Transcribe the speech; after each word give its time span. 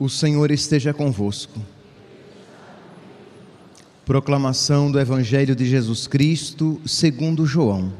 O 0.00 0.08
Senhor 0.08 0.50
esteja 0.50 0.94
convosco. 0.94 1.60
Proclamação 4.06 4.90
do 4.90 4.98
Evangelho 4.98 5.54
de 5.54 5.66
Jesus 5.66 6.06
Cristo, 6.06 6.80
segundo 6.86 7.44
João. 7.44 7.92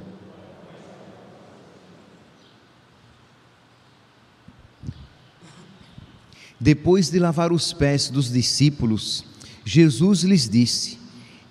Depois 6.58 7.10
de 7.10 7.18
lavar 7.18 7.52
os 7.52 7.74
pés 7.74 8.08
dos 8.08 8.32
discípulos, 8.32 9.22
Jesus 9.62 10.22
lhes 10.22 10.48
disse: 10.48 10.98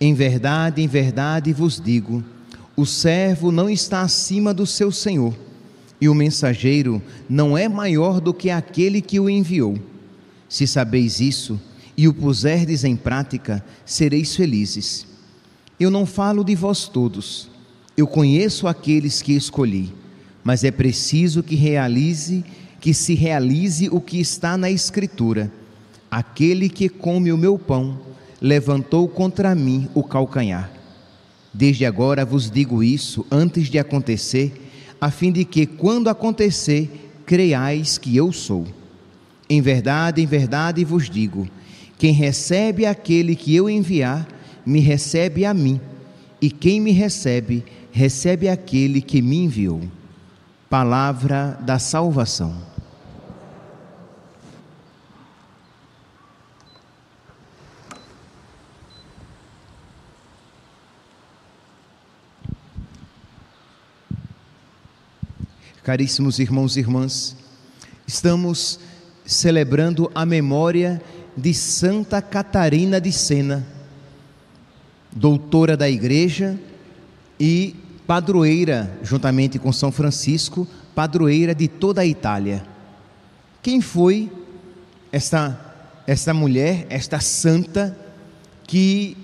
Em 0.02 0.16
verdade, 0.16 0.81
em 0.81 0.88
verdade 0.88 1.54
vos 1.54 1.79
digo, 1.79 2.23
o 2.75 2.88
servo 2.88 3.52
não 3.52 3.70
está 3.70 4.02
acima 4.02 4.52
do 4.52 4.66
seu 4.66 4.91
senhor, 4.91 5.38
e 6.02 6.09
o 6.09 6.16
mensageiro 6.16 7.00
não 7.29 7.55
é 7.55 7.70
maior 7.70 8.20
do 8.20 8.34
que 8.34 8.50
aquele 8.50 9.00
que 9.00 9.20
o 9.20 9.29
enviou. 9.29 9.77
Se 10.50 10.66
sabeis 10.66 11.21
isso 11.21 11.59
e 11.95 12.08
o 12.08 12.13
puserdes 12.13 12.84
em 12.84 12.95
prática, 12.95 13.63
sereis 13.85 14.35
felizes. 14.35 15.05
Eu 15.80 15.91
não 15.91 16.05
falo 16.05 16.44
de 16.44 16.55
vós 16.55 16.88
todos, 16.88 17.49
eu 17.95 18.07
conheço 18.07 18.67
aqueles 18.67 19.21
que 19.21 19.34
escolhi, 19.34 19.93
mas 20.43 20.63
é 20.63 20.71
preciso 20.71 21.43
que 21.43 21.55
realize, 21.55 22.43
que 22.81 22.93
se 22.93 23.13
realize 23.13 23.90
o 23.90 24.02
que 24.02 24.20
está 24.20 24.57
na 24.57 24.71
Escritura. 24.71 25.52
Aquele 26.09 26.70
que 26.70 26.90
come 26.90 27.31
o 27.31 27.38
meu 27.38 27.59
pão 27.59 27.99
levantou 28.41 29.07
contra 29.07 29.54
mim 29.54 29.88
o 29.93 30.02
calcanhar. 30.02 30.71
Desde 31.54 31.85
agora 31.85 32.26
vos 32.26 32.49
digo 32.49 32.81
isso 32.81 33.26
antes 33.29 33.68
de 33.68 33.77
acontecer, 33.77 34.70
a 35.02 35.12
fim 35.12 35.31
de 35.31 35.43
que, 35.43 35.66
quando 35.66 36.09
acontecer, 36.09 37.12
creiais 37.26 37.98
que 37.98 38.16
eu 38.16 38.31
sou. 38.31 38.66
Em 39.49 39.62
verdade, 39.62 40.21
em 40.21 40.27
verdade 40.27 40.85
vos 40.85 41.09
digo: 41.09 41.48
quem 41.98 42.13
recebe 42.13 42.85
aquele 42.85 43.35
que 43.35 43.55
eu 43.55 43.68
enviar, 43.68 44.27
me 44.63 44.79
recebe 44.79 45.43
a 45.43 45.54
mim, 45.54 45.82
e 46.40 46.51
quem 46.51 46.79
me 46.79 46.91
recebe, 46.91 47.65
recebe 47.91 48.48
aquele 48.48 49.01
que 49.01 49.21
me 49.21 49.37
enviou. 49.37 49.82
Palavra 50.70 51.59
da 51.62 51.79
salvação. 51.79 52.70
Caríssimos 65.84 66.38
irmãos 66.38 66.78
e 66.78 66.81
irmãs, 66.81 67.35
estamos 68.06 68.79
celebrando 69.30 70.12
a 70.16 70.25
memória 70.25 71.00
de 71.38 71.53
Santa 71.53 72.19
Catarina 72.19 73.00
de 73.00 73.12
Sena, 73.12 73.63
doutora 75.12 75.78
da 75.78 75.88
Igreja 75.88 76.59
e 77.40 77.75
padroeira, 78.08 78.91
juntamente 79.03 79.59
com 79.59 79.72
São 79.72 79.91
Francisco, 79.91 80.68
padroeira 80.96 81.53
de 81.53 81.68
toda 81.68 82.02
a 82.02 82.06
Itália. 82.08 82.66
Quem 83.62 83.81
foi 83.81 84.31
esta, 85.12 86.03
esta 86.08 86.34
mulher, 86.34 86.88
esta 86.90 87.19
santa, 87.19 87.96
que 88.66 89.16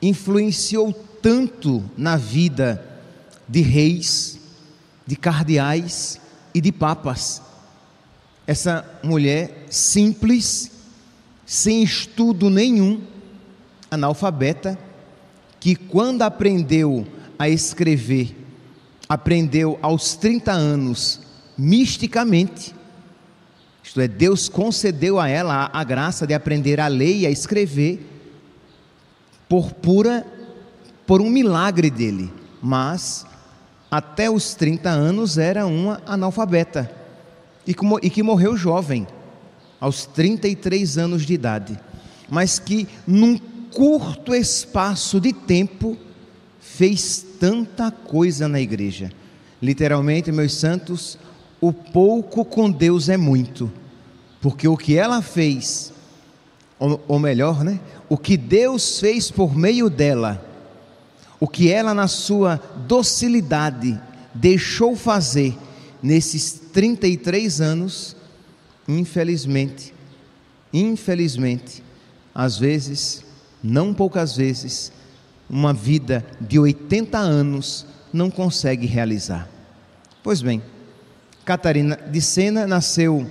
influenciou 0.00 0.90
tanto 1.20 1.84
na 1.98 2.16
vida 2.16 2.82
de 3.46 3.60
reis, 3.60 4.40
de 5.06 5.16
cardeais 5.16 6.18
e 6.54 6.62
de 6.62 6.72
papas? 6.72 7.42
Essa 8.48 8.82
mulher 9.02 9.66
simples, 9.68 10.70
sem 11.44 11.82
estudo 11.82 12.48
nenhum, 12.48 13.02
analfabeta, 13.90 14.78
que 15.60 15.76
quando 15.76 16.22
aprendeu 16.22 17.06
a 17.38 17.46
escrever, 17.46 18.34
aprendeu 19.06 19.78
aos 19.82 20.16
30 20.16 20.50
anos, 20.50 21.20
misticamente, 21.58 22.74
isto 23.84 24.00
é, 24.00 24.08
Deus 24.08 24.48
concedeu 24.48 25.20
a 25.20 25.28
ela 25.28 25.70
a, 25.70 25.80
a 25.80 25.84
graça 25.84 26.26
de 26.26 26.32
aprender 26.32 26.80
a 26.80 26.88
ler 26.88 27.16
e 27.18 27.26
a 27.26 27.30
escrever, 27.30 28.00
por 29.46 29.74
pura, 29.74 30.26
por 31.06 31.20
um 31.20 31.28
milagre 31.28 31.90
dele, 31.90 32.32
mas 32.62 33.26
até 33.90 34.30
os 34.30 34.54
30 34.54 34.88
anos 34.88 35.36
era 35.36 35.66
uma 35.66 36.00
analfabeta 36.06 36.97
e 37.68 38.08
que, 38.08 38.22
morreu 38.22 38.56
jovem, 38.56 39.06
aos 39.78 40.06
33 40.06 40.96
anos 40.96 41.26
de 41.26 41.34
idade, 41.34 41.78
mas 42.26 42.58
que 42.58 42.88
num 43.06 43.36
curto 43.70 44.34
espaço 44.34 45.20
de 45.20 45.34
tempo 45.34 45.94
fez 46.58 47.26
tanta 47.38 47.90
coisa 47.90 48.48
na 48.48 48.58
igreja. 48.58 49.12
Literalmente, 49.60 50.32
meus 50.32 50.54
santos, 50.54 51.18
o 51.60 51.70
pouco 51.70 52.42
com 52.42 52.70
Deus 52.70 53.10
é 53.10 53.18
muito, 53.18 53.70
porque 54.40 54.66
o 54.66 54.76
que 54.76 54.96
ela 54.96 55.20
fez, 55.20 55.92
ou, 56.78 56.98
ou 57.06 57.18
melhor, 57.18 57.62
né? 57.62 57.78
O 58.08 58.16
que 58.16 58.38
Deus 58.38 58.98
fez 58.98 59.30
por 59.30 59.54
meio 59.54 59.90
dela, 59.90 60.42
o 61.38 61.46
que 61.46 61.70
ela, 61.70 61.92
na 61.92 62.08
sua 62.08 62.56
docilidade, 62.86 64.00
deixou 64.32 64.96
fazer 64.96 65.54
nesses 66.02 66.52
33 66.72 67.60
anos, 67.60 68.16
infelizmente, 68.86 69.94
infelizmente, 70.72 71.82
às 72.34 72.58
vezes, 72.58 73.24
não 73.62 73.92
poucas 73.92 74.36
vezes, 74.36 74.92
uma 75.48 75.72
vida 75.72 76.24
de 76.40 76.58
80 76.58 77.18
anos 77.18 77.86
não 78.12 78.30
consegue 78.30 78.86
realizar. 78.86 79.48
Pois 80.22 80.42
bem, 80.42 80.62
Catarina 81.44 81.96
de 81.96 82.20
Sena 82.20 82.66
nasceu 82.66 83.26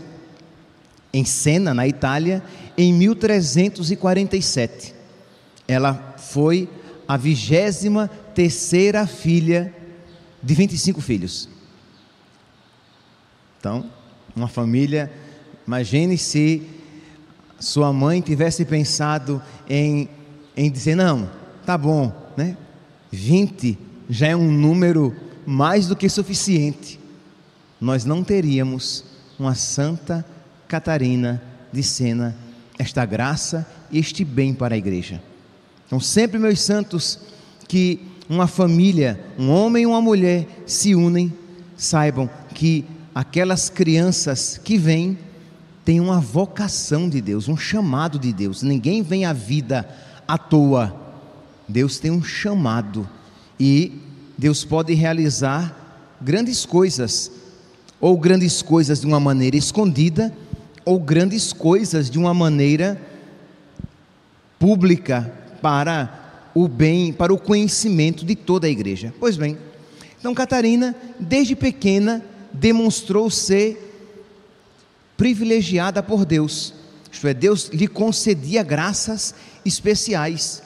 em 1.13 1.23
Sena, 1.23 1.73
na 1.73 1.87
Itália, 1.87 2.43
em 2.77 2.93
1347. 2.93 4.93
Ela 5.67 6.15
foi 6.17 6.69
a 7.07 7.15
vigésima 7.15 8.09
terceira 8.33 9.07
filha 9.07 9.73
de 10.41 10.53
25 10.53 11.01
filhos. 11.01 11.49
Então, 13.67 13.83
uma 14.33 14.47
família, 14.47 15.11
imagine 15.67 16.17
se 16.17 16.65
sua 17.59 17.91
mãe 17.91 18.21
tivesse 18.21 18.63
pensado 18.63 19.41
em, 19.69 20.07
em 20.55 20.71
dizer: 20.71 20.95
não, 20.95 21.29
tá 21.65 21.77
bom, 21.77 22.09
né? 22.37 22.55
20 23.11 23.77
já 24.09 24.27
é 24.27 24.35
um 24.37 24.49
número 24.49 25.13
mais 25.45 25.85
do 25.85 25.97
que 25.97 26.07
suficiente. 26.07 26.97
Nós 27.79 28.05
não 28.05 28.23
teríamos 28.23 29.03
uma 29.37 29.53
Santa 29.53 30.25
Catarina 30.65 31.43
de 31.69 31.83
Sena, 31.83 32.37
esta 32.79 33.03
graça 33.05 33.67
e 33.91 33.99
este 33.99 34.23
bem 34.23 34.53
para 34.53 34.75
a 34.75 34.77
igreja. 34.77 35.21
Então, 35.85 35.99
sempre, 35.99 36.39
meus 36.39 36.61
santos, 36.61 37.19
que 37.67 37.99
uma 38.29 38.47
família, 38.47 39.19
um 39.37 39.49
homem 39.49 39.83
e 39.83 39.87
uma 39.87 40.01
mulher 40.01 40.47
se 40.65 40.95
unem, 40.95 41.33
saibam 41.75 42.29
que 42.53 42.85
aquelas 43.17 43.67
crianças 43.67 44.61
que 44.63 44.77
vêm 44.77 45.17
têm 45.83 45.99
uma 45.99 46.19
vocação 46.19 47.09
de 47.09 47.19
Deus, 47.19 47.47
um 47.47 47.57
chamado 47.57 48.19
de 48.19 48.31
Deus. 48.31 48.61
Ninguém 48.61 49.01
vem 49.01 49.25
à 49.25 49.33
vida 49.33 49.89
à 50.27 50.37
toa. 50.37 50.95
Deus 51.67 51.97
tem 51.97 52.11
um 52.11 52.23
chamado 52.23 53.09
e 53.59 53.99
Deus 54.37 54.63
pode 54.63 54.93
realizar 54.93 56.15
grandes 56.21 56.63
coisas, 56.63 57.31
ou 57.99 58.15
grandes 58.19 58.61
coisas 58.61 59.01
de 59.01 59.07
uma 59.07 59.19
maneira 59.19 59.57
escondida, 59.57 60.31
ou 60.85 60.99
grandes 60.99 61.51
coisas 61.51 62.11
de 62.11 62.19
uma 62.19 62.35
maneira 62.35 63.01
pública 64.59 65.33
para 65.59 66.49
o 66.53 66.67
bem, 66.67 67.11
para 67.11 67.33
o 67.33 67.39
conhecimento 67.39 68.23
de 68.23 68.35
toda 68.35 68.67
a 68.67 68.69
igreja. 68.69 69.11
Pois 69.19 69.35
bem, 69.35 69.57
então 70.19 70.35
Catarina, 70.35 70.95
desde 71.19 71.55
pequena, 71.55 72.23
demonstrou 72.59 73.29
ser 73.29 73.83
privilegiada 75.15 76.03
por 76.03 76.25
Deus. 76.25 76.73
Isto 77.11 77.27
é, 77.27 77.33
Deus 77.33 77.69
lhe 77.69 77.87
concedia 77.87 78.63
graças 78.63 79.33
especiais. 79.65 80.61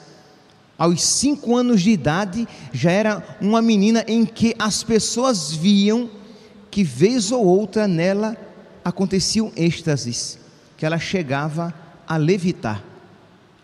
Aos 0.76 1.02
cinco 1.02 1.56
anos 1.56 1.80
de 1.82 1.90
idade, 1.90 2.48
já 2.72 2.90
era 2.90 3.36
uma 3.40 3.62
menina 3.62 4.04
em 4.08 4.24
que 4.24 4.54
as 4.58 4.82
pessoas 4.82 5.52
viam 5.52 6.10
que, 6.70 6.82
vez 6.82 7.30
ou 7.30 7.44
outra, 7.44 7.86
nela 7.86 8.36
aconteciam 8.84 9.52
êxtases, 9.56 10.38
que 10.76 10.84
ela 10.84 10.98
chegava 10.98 11.72
a 12.06 12.16
levitar. 12.16 12.82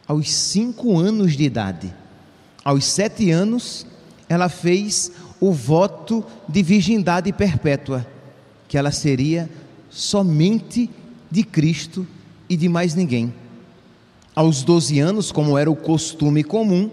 Aos 0.06 0.32
cinco 0.32 0.98
anos 0.98 1.36
de 1.36 1.44
idade. 1.44 1.94
Aos 2.64 2.84
sete 2.84 3.30
anos, 3.30 3.86
ela 4.28 4.48
fez 4.48 5.10
o 5.40 5.52
voto 5.52 6.24
de 6.48 6.62
virgindade 6.62 7.32
perpétua, 7.32 8.06
que 8.68 8.76
ela 8.76 8.92
seria 8.92 9.50
somente 9.90 10.88
de 11.30 11.42
Cristo 11.42 12.06
e 12.48 12.56
de 12.56 12.68
mais 12.68 12.94
ninguém. 12.94 13.32
Aos 14.34 14.62
12 14.62 15.00
anos, 15.00 15.32
como 15.32 15.58
era 15.58 15.70
o 15.70 15.74
costume 15.74 16.44
comum, 16.44 16.90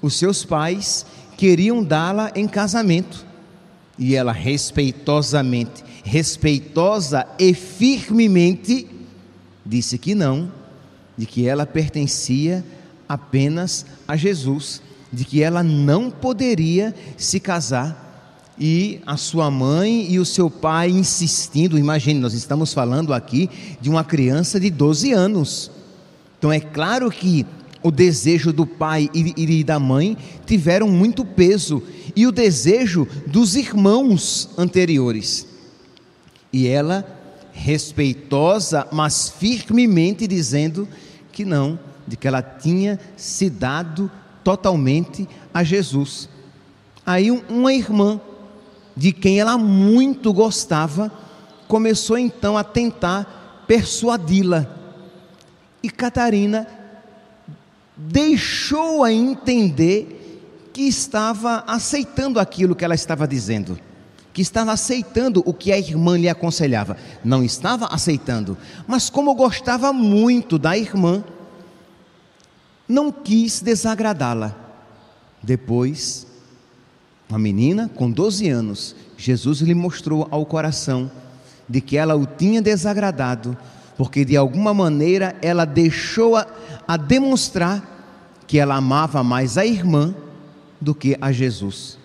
os 0.00 0.14
seus 0.14 0.44
pais 0.44 1.06
queriam 1.36 1.84
dá-la 1.84 2.32
em 2.34 2.48
casamento. 2.48 3.24
E 3.98 4.16
ela 4.16 4.32
respeitosamente, 4.32 5.84
respeitosa 6.02 7.26
e 7.38 7.54
firmemente 7.54 8.88
disse 9.64 9.98
que 9.98 10.14
não, 10.14 10.50
de 11.16 11.26
que 11.26 11.46
ela 11.46 11.66
pertencia 11.66 12.64
apenas 13.08 13.86
a 14.08 14.16
Jesus, 14.16 14.82
de 15.12 15.24
que 15.24 15.42
ela 15.42 15.62
não 15.62 16.10
poderia 16.10 16.94
se 17.16 17.38
casar. 17.38 18.01
E 18.64 19.00
a 19.04 19.16
sua 19.16 19.50
mãe 19.50 20.06
e 20.08 20.20
o 20.20 20.24
seu 20.24 20.48
pai 20.48 20.88
insistindo, 20.88 21.76
imagine, 21.76 22.20
nós 22.20 22.32
estamos 22.32 22.72
falando 22.72 23.12
aqui 23.12 23.50
de 23.80 23.90
uma 23.90 24.04
criança 24.04 24.60
de 24.60 24.70
12 24.70 25.12
anos. 25.12 25.68
Então 26.38 26.52
é 26.52 26.60
claro 26.60 27.10
que 27.10 27.44
o 27.82 27.90
desejo 27.90 28.52
do 28.52 28.64
pai 28.64 29.10
e 29.12 29.64
da 29.64 29.80
mãe 29.80 30.16
tiveram 30.46 30.88
muito 30.88 31.24
peso, 31.24 31.82
e 32.14 32.24
o 32.24 32.30
desejo 32.30 33.08
dos 33.26 33.56
irmãos 33.56 34.48
anteriores. 34.56 35.44
E 36.52 36.68
ela, 36.68 37.04
respeitosa, 37.52 38.86
mas 38.92 39.28
firmemente 39.28 40.28
dizendo 40.28 40.88
que 41.32 41.44
não, 41.44 41.76
de 42.06 42.16
que 42.16 42.28
ela 42.28 42.40
tinha 42.40 43.00
se 43.16 43.50
dado 43.50 44.08
totalmente 44.44 45.28
a 45.52 45.64
Jesus. 45.64 46.28
Aí 47.04 47.28
uma 47.32 47.74
irmã, 47.74 48.20
de 48.96 49.12
quem 49.12 49.40
ela 49.40 49.56
muito 49.56 50.32
gostava, 50.32 51.10
começou 51.66 52.18
então 52.18 52.56
a 52.56 52.64
tentar 52.64 53.64
persuadi-la. 53.66 54.66
E 55.82 55.90
Catarina 55.90 56.66
deixou 57.96 59.02
a 59.04 59.12
entender 59.12 60.70
que 60.72 60.82
estava 60.82 61.64
aceitando 61.66 62.40
aquilo 62.40 62.74
que 62.74 62.84
ela 62.84 62.94
estava 62.94 63.26
dizendo, 63.28 63.78
que 64.32 64.40
estava 64.40 64.72
aceitando 64.72 65.42
o 65.44 65.52
que 65.52 65.70
a 65.72 65.78
irmã 65.78 66.16
lhe 66.16 66.28
aconselhava. 66.28 66.96
Não 67.22 67.42
estava 67.42 67.86
aceitando, 67.86 68.56
mas 68.86 69.10
como 69.10 69.34
gostava 69.34 69.92
muito 69.92 70.58
da 70.58 70.76
irmã, 70.76 71.22
não 72.88 73.12
quis 73.12 73.60
desagradá-la. 73.60 74.56
Depois, 75.42 76.26
uma 77.32 77.38
menina 77.38 77.90
com 77.94 78.10
12 78.10 78.46
anos, 78.50 78.94
Jesus 79.16 79.60
lhe 79.62 79.74
mostrou 79.74 80.28
ao 80.30 80.44
coração 80.44 81.10
de 81.66 81.80
que 81.80 81.96
ela 81.96 82.14
o 82.14 82.26
tinha 82.26 82.60
desagradado, 82.60 83.56
porque 83.96 84.22
de 84.22 84.36
alguma 84.36 84.74
maneira 84.74 85.34
ela 85.40 85.64
deixou 85.64 86.36
a, 86.36 86.46
a 86.86 86.98
demonstrar 86.98 88.44
que 88.46 88.58
ela 88.58 88.74
amava 88.74 89.24
mais 89.24 89.56
a 89.56 89.64
irmã 89.64 90.14
do 90.78 90.94
que 90.94 91.16
a 91.22 91.32
Jesus. 91.32 91.96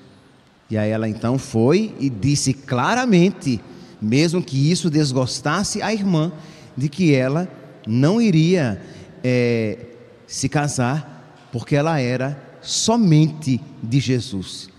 E 0.69 0.77
aí 0.77 0.91
ela 0.91 1.09
então 1.09 1.37
foi 1.37 1.93
e 1.99 2.09
disse 2.09 2.53
claramente, 2.53 3.59
mesmo 4.01 4.41
que 4.41 4.71
isso 4.71 4.89
desgostasse 4.89 5.81
a 5.81 5.91
irmã, 5.91 6.31
de 6.77 6.87
que 6.87 7.13
ela 7.13 7.49
não 7.85 8.21
iria 8.21 8.81
é, 9.21 9.87
se 10.25 10.47
casar, 10.47 11.49
porque 11.51 11.75
ela 11.75 11.99
era 11.99 12.41
somente 12.61 13.59
de 13.83 13.99
Jesus. 13.99 14.76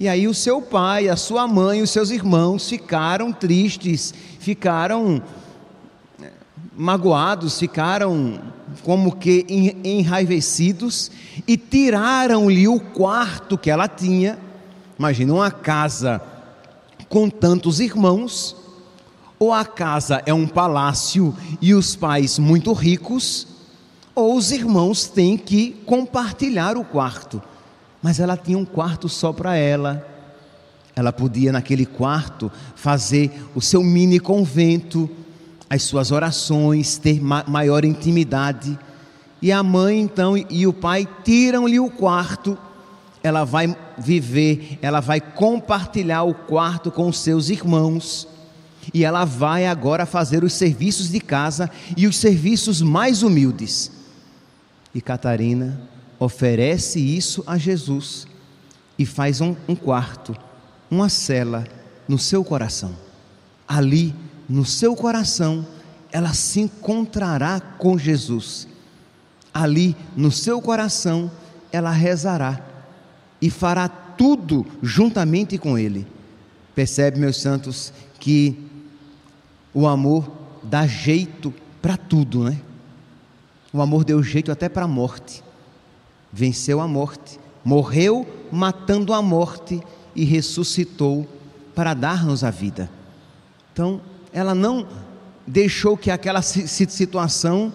E 0.00 0.08
aí 0.08 0.26
o 0.26 0.32
seu 0.32 0.62
pai, 0.62 1.10
a 1.10 1.16
sua 1.16 1.46
mãe, 1.46 1.82
os 1.82 1.90
seus 1.90 2.08
irmãos 2.08 2.66
ficaram 2.66 3.30
tristes, 3.30 4.14
ficaram 4.38 5.22
é, 6.22 6.30
magoados, 6.74 7.58
ficaram 7.58 8.40
como 8.82 9.14
que 9.14 9.44
enraivecidos 9.84 11.10
e 11.46 11.54
tiraram-lhe 11.54 12.66
o 12.66 12.80
quarto 12.80 13.58
que 13.58 13.70
ela 13.70 13.86
tinha. 13.86 14.38
Imagina 14.98 15.34
uma 15.34 15.50
casa 15.50 16.22
com 17.06 17.28
tantos 17.28 17.78
irmãos, 17.78 18.56
ou 19.38 19.52
a 19.52 19.66
casa 19.66 20.22
é 20.24 20.32
um 20.32 20.46
palácio 20.46 21.36
e 21.60 21.74
os 21.74 21.94
pais 21.94 22.38
muito 22.38 22.72
ricos, 22.72 23.46
ou 24.14 24.34
os 24.34 24.50
irmãos 24.50 25.08
têm 25.08 25.36
que 25.36 25.72
compartilhar 25.84 26.78
o 26.78 26.84
quarto. 26.84 27.49
Mas 28.02 28.18
ela 28.18 28.36
tinha 28.36 28.56
um 28.56 28.64
quarto 28.64 29.08
só 29.08 29.32
para 29.32 29.56
ela. 29.56 30.06
Ela 30.96 31.12
podia 31.12 31.52
naquele 31.52 31.86
quarto 31.86 32.50
fazer 32.74 33.30
o 33.54 33.60
seu 33.60 33.82
mini 33.82 34.18
convento, 34.18 35.08
as 35.68 35.82
suas 35.82 36.10
orações, 36.10 36.98
ter 36.98 37.20
maior 37.22 37.84
intimidade. 37.84 38.78
E 39.40 39.52
a 39.52 39.62
mãe 39.62 40.00
então 40.00 40.36
e 40.36 40.66
o 40.66 40.72
pai 40.72 41.08
tiram-lhe 41.24 41.78
o 41.78 41.90
quarto. 41.90 42.58
Ela 43.22 43.44
vai 43.44 43.76
viver, 43.98 44.78
ela 44.80 45.00
vai 45.00 45.20
compartilhar 45.20 46.22
o 46.22 46.34
quarto 46.34 46.90
com 46.90 47.08
os 47.08 47.18
seus 47.18 47.50
irmãos. 47.50 48.26
E 48.94 49.04
ela 49.04 49.26
vai 49.26 49.66
agora 49.66 50.06
fazer 50.06 50.42
os 50.42 50.54
serviços 50.54 51.10
de 51.10 51.20
casa 51.20 51.70
e 51.96 52.06
os 52.06 52.16
serviços 52.16 52.80
mais 52.80 53.22
humildes. 53.22 53.92
E 54.94 55.00
Catarina 55.00 55.80
oferece 56.20 57.00
isso 57.00 57.42
a 57.46 57.56
Jesus 57.56 58.28
e 58.98 59.06
faz 59.06 59.40
um, 59.40 59.56
um 59.66 59.74
quarto, 59.74 60.36
uma 60.90 61.08
cela 61.08 61.66
no 62.06 62.18
seu 62.18 62.44
coração. 62.44 62.94
Ali 63.66 64.14
no 64.46 64.64
seu 64.64 64.94
coração, 64.94 65.66
ela 66.12 66.34
se 66.34 66.60
encontrará 66.60 67.58
com 67.58 67.96
Jesus. 67.96 68.68
Ali 69.54 69.96
no 70.14 70.30
seu 70.30 70.60
coração, 70.60 71.30
ela 71.72 71.90
rezará 71.90 72.60
e 73.40 73.48
fará 73.48 73.88
tudo 73.88 74.66
juntamente 74.82 75.56
com 75.56 75.78
Ele. 75.78 76.06
Percebe, 76.74 77.18
meus 77.18 77.40
santos, 77.40 77.92
que 78.18 78.68
o 79.72 79.86
amor 79.86 80.30
dá 80.62 80.86
jeito 80.86 81.54
para 81.80 81.96
tudo, 81.96 82.44
né? 82.44 82.60
O 83.72 83.80
amor 83.80 84.04
deu 84.04 84.22
jeito 84.22 84.52
até 84.52 84.68
para 84.68 84.84
a 84.84 84.88
morte. 84.88 85.42
Venceu 86.32 86.80
a 86.80 86.88
morte, 86.88 87.38
morreu 87.64 88.26
matando 88.50 89.12
a 89.12 89.22
morte 89.22 89.80
e 90.14 90.24
ressuscitou 90.24 91.26
para 91.74 91.94
dar-nos 91.94 92.44
a 92.44 92.50
vida. 92.50 92.90
Então, 93.72 94.00
ela 94.32 94.54
não 94.54 94.86
deixou 95.46 95.96
que 95.96 96.10
aquela 96.10 96.42
situação 96.42 97.72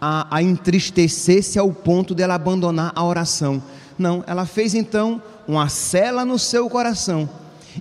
a, 0.00 0.36
a 0.36 0.42
entristecesse 0.42 1.58
ao 1.58 1.72
ponto 1.72 2.14
dela 2.14 2.34
abandonar 2.34 2.92
a 2.94 3.04
oração. 3.04 3.62
Não, 3.98 4.24
ela 4.26 4.46
fez 4.46 4.74
então 4.74 5.22
uma 5.46 5.68
cela 5.68 6.24
no 6.24 6.38
seu 6.38 6.70
coração. 6.70 7.28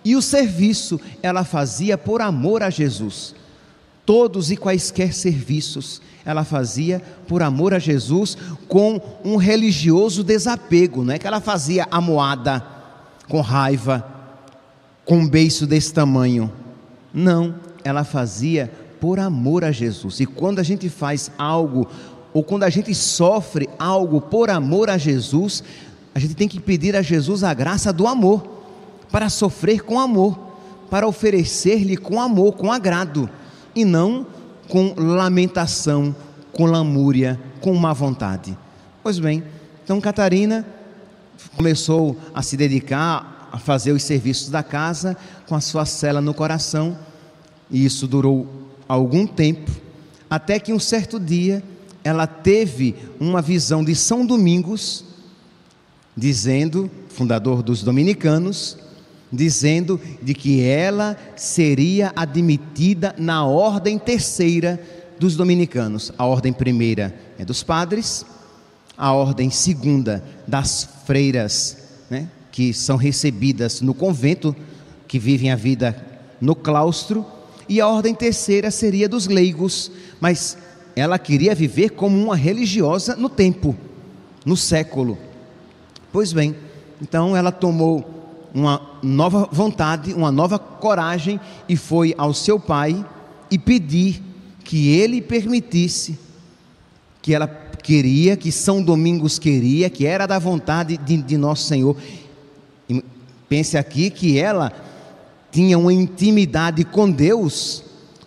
E 0.04 0.16
o 0.16 0.22
serviço 0.22 1.00
ela 1.24 1.44
fazia 1.44 1.98
por 1.98 2.22
amor 2.22 2.62
a 2.62 2.70
Jesus. 2.70 3.34
Todos 4.10 4.50
e 4.50 4.58
quaisquer 4.58 5.14
serviços 5.14 6.02
ela 6.26 6.44
fazia 6.44 7.00
por 7.28 7.44
amor 7.44 7.76
a 7.76 7.78
Jesus, 7.78 8.36
com 8.68 9.00
um 9.24 9.36
religioso 9.36 10.24
desapego. 10.24 11.04
Não 11.04 11.14
é 11.14 11.20
que 11.20 11.28
ela 11.28 11.40
fazia 11.40 11.88
amoada, 11.92 12.66
com 13.28 13.40
raiva, 13.40 14.04
com 15.06 15.20
um 15.20 15.30
beiço 15.30 15.68
desse 15.68 15.94
tamanho. 15.94 16.52
Não, 17.14 17.54
ela 17.84 18.04
fazia 18.04 18.72
por 19.00 19.20
amor 19.20 19.64
a 19.64 19.72
Jesus. 19.72 20.20
E 20.20 20.26
quando 20.26 20.58
a 20.58 20.64
gente 20.64 20.90
faz 20.90 21.30
algo, 21.38 21.88
ou 22.34 22.44
quando 22.44 22.64
a 22.64 22.70
gente 22.72 22.96
sofre 22.96 23.70
algo 23.78 24.20
por 24.22 24.50
amor 24.50 24.90
a 24.90 24.98
Jesus, 24.98 25.64
a 26.16 26.20
gente 26.20 26.34
tem 26.34 26.48
que 26.48 26.60
pedir 26.60 26.96
a 26.96 27.04
Jesus 27.04 27.44
a 27.44 27.54
graça 27.54 27.94
do 27.94 28.08
amor, 28.08 28.42
para 29.12 29.30
sofrer 29.30 29.84
com 29.84 30.00
amor, 30.00 30.36
para 30.90 31.08
oferecer-lhe 31.08 31.96
com 31.96 32.20
amor, 32.20 32.54
com 32.54 32.72
agrado, 32.72 33.30
e 33.76 33.86
não 33.86 34.26
com 34.68 34.94
lamentação, 34.98 36.16
com 36.52 36.66
lamúria, 36.66 37.40
com 37.62 37.74
má 37.76 37.94
vontade. 37.94 38.58
Pois 39.02 39.20
bem, 39.20 39.44
então 39.84 40.00
Catarina 40.00 40.66
começou 41.56 42.18
a 42.34 42.42
se 42.42 42.56
dedicar 42.56 43.50
a 43.52 43.58
fazer 43.58 43.92
os 43.92 44.04
serviços 44.04 44.50
da 44.50 44.62
casa 44.62 45.18
com 45.48 45.56
a 45.56 45.62
sua 45.62 45.86
cela 45.86 46.22
no 46.22 46.34
coração 46.34 46.98
e 47.72 47.86
isso 47.86 48.08
durou 48.08 48.48
algum 48.88 49.28
tempo, 49.28 49.72
até 50.30 50.60
que 50.60 50.74
um 50.74 50.80
certo 50.80 51.20
dia 51.20 51.64
ela 52.04 52.26
teve 52.26 52.96
uma 53.20 53.42
visão 53.42 53.84
de 53.84 53.96
São 53.96 54.26
Domingos, 54.26 55.06
dizendo, 56.16 56.90
fundador 57.10 57.62
dos 57.62 57.84
dominicanos, 57.84 58.78
dizendo 59.32 60.00
de 60.22 60.34
que 60.34 60.62
ela 60.62 61.18
seria 61.36 62.12
admitida 62.16 63.14
na 63.18 63.46
ordem 63.46 63.98
terceira 63.98 64.82
dos 65.20 65.36
dominicanos. 65.36 66.12
A 66.18 66.26
ordem 66.26 66.52
primeira 66.52 67.14
é 67.38 67.46
dos 67.46 67.62
padres, 67.62 68.26
a 68.98 69.14
ordem 69.14 69.50
segunda 69.50 70.24
das 70.48 70.90
freiras, 71.06 71.78
né, 72.10 72.28
que 72.52 72.74
são 72.74 72.98
recebidas 72.98 73.82
no 73.82 73.94
convento, 73.94 74.56
que 75.08 75.20
vivem 75.20 75.52
a 75.52 75.56
vida 75.56 75.96
no 76.40 76.56
claustro, 76.56 77.26
e 77.68 77.80
a 77.80 77.88
ordem 77.88 78.16
terceira 78.16 78.72
seria 78.72 79.08
dos 79.08 79.28
leigos, 79.28 79.92
mas 80.20 80.58
ela 80.96 81.20
queria 81.20 81.54
viver 81.54 81.92
como 81.92 82.18
uma 82.22 82.36
religiosa 82.36 83.16
no 83.16 83.30
tempo, 83.30 83.76
no 84.44 84.58
século. 84.58 85.18
Pois 86.12 86.34
bem, 86.34 86.56
então 87.02 87.38
ela 87.38 87.52
tomou 87.52 88.50
uma 88.54 88.89
nova 89.02 89.48
vontade, 89.52 90.14
uma 90.14 90.32
nova 90.32 90.60
coragem 90.60 91.40
e 91.68 91.76
foi 91.76 92.14
ao 92.18 92.34
seu 92.34 92.60
pai 92.60 93.06
e 93.50 93.58
pedir 93.58 94.22
que 94.64 94.90
ele 94.90 95.22
permitisse 95.22 96.18
que 97.22 97.34
ela 97.34 97.48
queria, 97.48 98.38
que 98.38 98.52
São 98.52 98.82
Domingos 98.82 99.40
queria, 99.40 99.90
que 99.90 100.06
era 100.06 100.26
da 100.26 100.38
vontade 100.40 100.98
de, 100.98 101.18
de 101.18 101.38
nosso 101.38 101.68
Senhor. 101.68 101.98
E 102.88 103.04
pense 103.48 103.78
aqui 103.78 104.10
que 104.10 104.38
ela 104.38 104.72
tinha 105.52 105.78
uma 105.78 105.92
intimidade 105.92 106.84
com 106.84 107.10
Deus, 107.10 107.84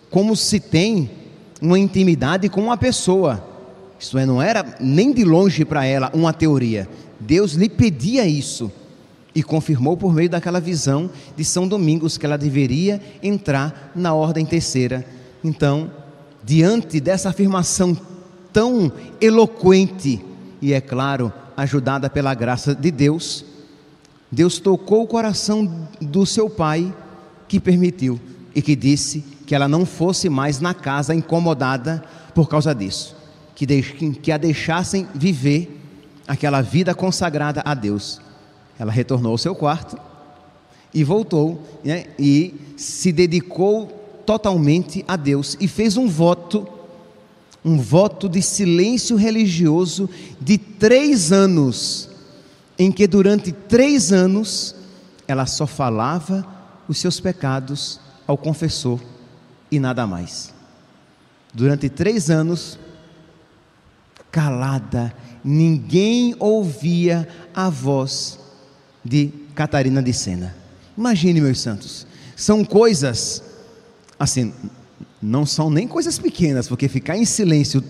como 0.09 0.35
se 0.35 0.59
tem 0.59 1.09
uma 1.61 1.79
intimidade 1.79 2.49
com 2.49 2.61
uma 2.61 2.77
pessoa. 2.77 3.43
Isso 3.99 4.17
é, 4.17 4.25
não 4.25 4.41
era 4.41 4.75
nem 4.81 5.13
de 5.13 5.23
longe 5.23 5.63
para 5.63 5.85
ela 5.85 6.11
uma 6.13 6.33
teoria. 6.33 6.89
Deus 7.19 7.53
lhe 7.53 7.69
pedia 7.69 8.27
isso 8.27 8.69
e 9.35 9.41
confirmou 9.41 9.97
por 9.97 10.13
meio 10.13 10.29
daquela 10.29 10.59
visão 10.59 11.09
de 11.35 11.43
São 11.43 11.67
Domingos 11.67 12.17
que 12.17 12.25
ela 12.25 12.37
deveria 12.37 13.01
entrar 13.21 13.91
na 13.95 14.13
ordem 14.13 14.45
terceira. 14.45 15.05
Então, 15.43 15.91
diante 16.43 16.99
dessa 16.99 17.29
afirmação 17.29 17.97
tão 18.51 18.91
eloquente 19.19 20.23
e, 20.61 20.73
é 20.73 20.79
claro, 20.79 21.33
ajudada 21.57 22.09
pela 22.09 22.33
graça 22.33 22.75
de 22.75 22.91
Deus, 22.91 23.43
Deus 24.31 24.59
tocou 24.59 25.03
o 25.03 25.07
coração 25.07 25.87
do 25.99 26.25
seu 26.25 26.49
pai, 26.49 26.93
que 27.47 27.59
permitiu 27.59 28.19
e 28.55 28.61
que 28.61 28.75
disse 28.75 29.23
que 29.45 29.53
ela 29.53 29.67
não 29.67 29.85
fosse 29.85 30.29
mais 30.29 30.59
na 30.59 30.73
casa 30.73 31.13
incomodada 31.13 32.03
por 32.33 32.49
causa 32.49 32.73
disso, 32.73 33.15
que, 33.55 33.65
que 34.13 34.31
a 34.31 34.37
deixassem 34.37 35.07
viver 35.13 35.79
aquela 36.27 36.61
vida 36.61 36.95
consagrada 36.95 37.61
a 37.65 37.73
Deus. 37.73 38.21
Ela 38.77 38.91
retornou 38.91 39.31
ao 39.31 39.37
seu 39.37 39.55
quarto 39.55 39.97
e 40.93 41.03
voltou 41.03 41.61
né, 41.83 42.05
e 42.19 42.53
se 42.77 43.11
dedicou 43.11 43.87
totalmente 44.25 45.03
a 45.07 45.15
Deus 45.15 45.57
e 45.59 45.67
fez 45.67 45.97
um 45.97 46.07
voto, 46.07 46.67
um 47.63 47.77
voto 47.77 48.29
de 48.29 48.41
silêncio 48.41 49.15
religioso 49.15 50.09
de 50.39 50.57
três 50.57 51.31
anos, 51.31 52.09
em 52.77 52.91
que 52.91 53.07
durante 53.07 53.51
três 53.51 54.11
anos 54.11 54.75
ela 55.27 55.45
só 55.45 55.65
falava 55.65 56.45
os 56.87 56.97
seus 56.97 57.19
pecados 57.19 57.99
ao 58.27 58.37
confessor 58.37 58.99
e 59.71 59.79
nada 59.79 60.05
mais. 60.05 60.53
Durante 61.53 61.89
três 61.89 62.29
anos, 62.29 62.79
calada, 64.31 65.13
ninguém 65.43 66.35
ouvia 66.39 67.27
a 67.53 67.69
voz 67.69 68.42
de 69.03 69.31
Catarina 69.55 70.01
de 70.01 70.13
Sena. 70.13 70.55
Imagine, 70.97 71.41
meus 71.41 71.59
santos, 71.59 72.07
são 72.35 72.63
coisas, 72.63 73.43
assim, 74.19 74.53
não 75.21 75.45
são 75.45 75.69
nem 75.69 75.87
coisas 75.87 76.19
pequenas, 76.19 76.67
porque 76.67 76.87
ficar 76.87 77.17
em 77.17 77.25
silêncio 77.25 77.83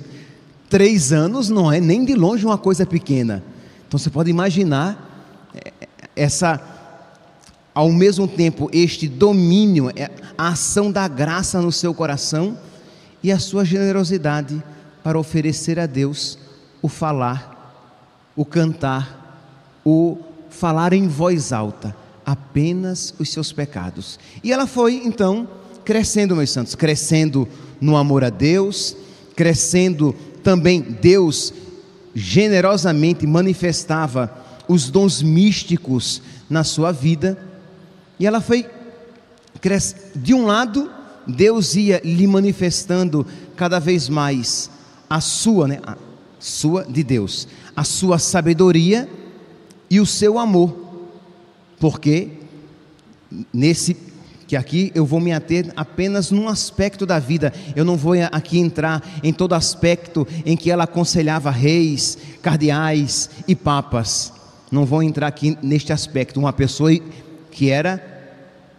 três 0.69 1.11
anos 1.11 1.49
não 1.49 1.71
é 1.71 1.79
nem 1.79 2.03
de 2.03 2.15
longe 2.15 2.45
uma 2.45 2.57
coisa 2.57 2.85
pequena. 2.85 3.43
Então 3.87 3.99
você 3.99 4.09
pode 4.09 4.29
imaginar 4.29 5.47
é, 5.53 5.71
essa, 6.15 6.61
ao 7.75 7.91
mesmo 7.91 8.27
tempo, 8.27 8.69
este 8.73 9.07
domínio, 9.07 9.91
é, 9.95 10.09
a 10.37 10.49
ação 10.49 10.91
da 10.91 11.07
graça 11.07 11.61
no 11.61 11.71
seu 11.71 11.93
coração 11.93 12.57
e 13.21 13.31
a 13.31 13.37
sua 13.39 13.63
generosidade 13.63 14.63
para 15.03 15.19
oferecer 15.19 15.79
a 15.79 15.85
Deus 15.85 16.39
o 16.81 16.87
falar, 16.87 18.29
o 18.35 18.43
cantar, 18.43 19.79
o 19.85 20.17
falar 20.53 20.93
em 20.93 21.07
voz 21.07 21.51
alta 21.51 21.95
apenas 22.25 23.13
os 23.19 23.29
seus 23.29 23.51
pecados. 23.51 24.19
E 24.43 24.53
ela 24.53 24.67
foi 24.67 25.01
então 25.03 25.47
crescendo, 25.83 26.35
meus 26.35 26.51
santos, 26.51 26.75
crescendo 26.75 27.47
no 27.81 27.97
amor 27.97 28.23
a 28.23 28.29
Deus, 28.29 28.95
crescendo 29.35 30.15
também 30.41 30.81
Deus 30.81 31.53
generosamente 32.15 33.25
manifestava 33.25 34.31
os 34.67 34.89
dons 34.89 35.21
místicos 35.21 36.21
na 36.49 36.63
sua 36.63 36.91
vida. 36.91 37.37
E 38.19 38.25
ela 38.25 38.39
foi 38.39 38.65
de 40.15 40.33
um 40.33 40.45
lado, 40.45 40.89
Deus 41.27 41.75
ia 41.75 42.01
lhe 42.03 42.27
manifestando 42.27 43.25
cada 43.55 43.79
vez 43.79 44.07
mais 44.07 44.69
a 45.09 45.19
sua, 45.19 45.67
né, 45.67 45.79
a 45.85 45.97
sua 46.39 46.85
de 46.85 47.03
Deus, 47.03 47.47
a 47.75 47.83
sua 47.83 48.19
sabedoria 48.19 49.09
e 49.93 49.99
o 49.99 50.07
seu 50.07 50.39
amor. 50.39 50.75
Porque 51.79 52.29
nesse 53.53 53.95
que 54.47 54.55
aqui 54.55 54.91
eu 54.95 55.05
vou 55.05 55.19
me 55.19 55.31
ater 55.31 55.71
apenas 55.75 56.31
num 56.31 56.49
aspecto 56.49 57.05
da 57.05 57.19
vida. 57.19 57.53
Eu 57.75 57.85
não 57.85 57.95
vou 57.95 58.15
aqui 58.31 58.57
entrar 58.57 59.07
em 59.23 59.31
todo 59.31 59.53
aspecto 59.53 60.27
em 60.43 60.57
que 60.57 60.71
ela 60.71 60.85
aconselhava 60.85 61.51
reis, 61.51 62.17
cardeais 62.41 63.29
e 63.47 63.55
papas. 63.55 64.33
Não 64.71 64.83
vou 64.83 65.03
entrar 65.03 65.27
aqui 65.27 65.55
neste 65.61 65.93
aspecto. 65.93 66.39
Uma 66.39 66.51
pessoa 66.51 66.89
que 67.51 67.69
era 67.69 68.03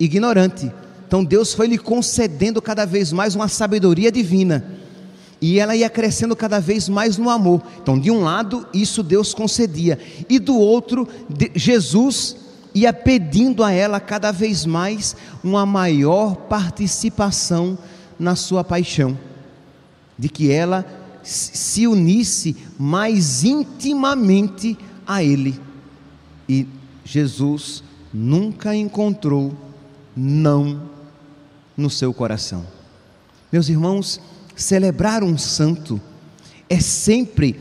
ignorante. 0.00 0.72
Então 1.06 1.24
Deus 1.24 1.54
foi 1.54 1.68
lhe 1.68 1.78
concedendo 1.78 2.60
cada 2.60 2.84
vez 2.84 3.12
mais 3.12 3.36
uma 3.36 3.46
sabedoria 3.46 4.10
divina. 4.10 4.64
E 5.46 5.60
ela 5.60 5.76
ia 5.76 5.90
crescendo 5.90 6.34
cada 6.34 6.58
vez 6.58 6.88
mais 6.88 7.18
no 7.18 7.28
amor. 7.28 7.60
Então, 7.82 7.98
de 7.98 8.10
um 8.10 8.22
lado, 8.22 8.66
isso 8.72 9.02
Deus 9.02 9.34
concedia, 9.34 9.98
e 10.26 10.38
do 10.38 10.56
outro, 10.56 11.06
Jesus 11.54 12.34
ia 12.74 12.94
pedindo 12.94 13.62
a 13.62 13.70
ela 13.70 14.00
cada 14.00 14.32
vez 14.32 14.64
mais 14.64 15.14
uma 15.44 15.66
maior 15.66 16.34
participação 16.34 17.76
na 18.18 18.34
sua 18.34 18.64
paixão, 18.64 19.18
de 20.18 20.30
que 20.30 20.50
ela 20.50 20.82
se 21.22 21.86
unisse 21.86 22.56
mais 22.78 23.44
intimamente 23.44 24.78
a 25.06 25.22
Ele. 25.22 25.60
E 26.48 26.66
Jesus 27.04 27.84
nunca 28.10 28.74
encontrou 28.74 29.52
não 30.16 30.88
no 31.76 31.90
seu 31.90 32.14
coração. 32.14 32.64
Meus 33.52 33.68
irmãos, 33.68 34.18
celebrar 34.56 35.22
um 35.22 35.36
santo 35.36 36.00
é 36.68 36.80
sempre, 36.80 37.58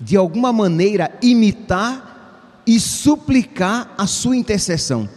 de 0.00 0.16
alguma 0.16 0.52
maneira, 0.52 1.10
imitar 1.22 2.62
e 2.66 2.78
suplicar 2.80 3.94
a 3.96 4.06
sua 4.06 4.36
intercessão. 4.36 5.08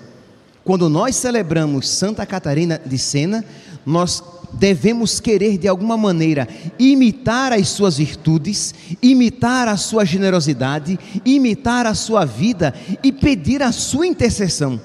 Quando 0.64 0.90
nós 0.90 1.16
celebramos 1.16 1.88
Santa 1.88 2.26
Catarina 2.26 2.80
de 2.86 2.98
Sena, 2.98 3.44
nós 3.86 4.22
devemos 4.54 5.20
querer 5.20 5.58
de 5.58 5.68
alguma 5.68 5.98
maneira 5.98 6.48
imitar 6.78 7.54
as 7.54 7.70
suas 7.70 7.98
virtudes, 7.98 8.74
imitar 9.02 9.68
a 9.68 9.78
sua 9.78 10.06
generosidade, 10.06 11.00
imitar 11.26 11.86
a 11.86 11.94
sua 11.94 12.26
vida 12.26 12.74
e 13.04 13.12
pedir 13.12 13.62
a 13.62 13.72
sua 13.72 14.08
intercessão 14.08 14.80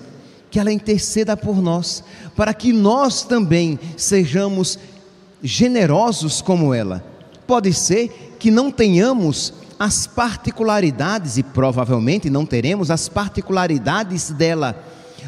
que 0.51 0.61
ela 0.61 0.71
interceda 0.71 1.35
por 1.37 1.63
nós, 1.63 2.05
para 2.37 2.53
que 2.53 2.73
nós 2.75 3.23
também 3.23 3.79
sejamos 3.97 4.79
generosos 5.43 6.41
como 6.41 6.73
ela. 6.73 7.05
Pode 7.47 7.73
ser 7.73 8.37
que 8.39 8.51
não 8.51 8.71
tenhamos 8.71 9.53
as 9.79 10.07
particularidades, 10.07 11.39
e 11.39 11.43
provavelmente 11.43 12.31
não 12.31 12.47
teremos 12.47 12.91
as 12.91 13.09
particularidades 13.09 14.31
dela, 14.31 14.81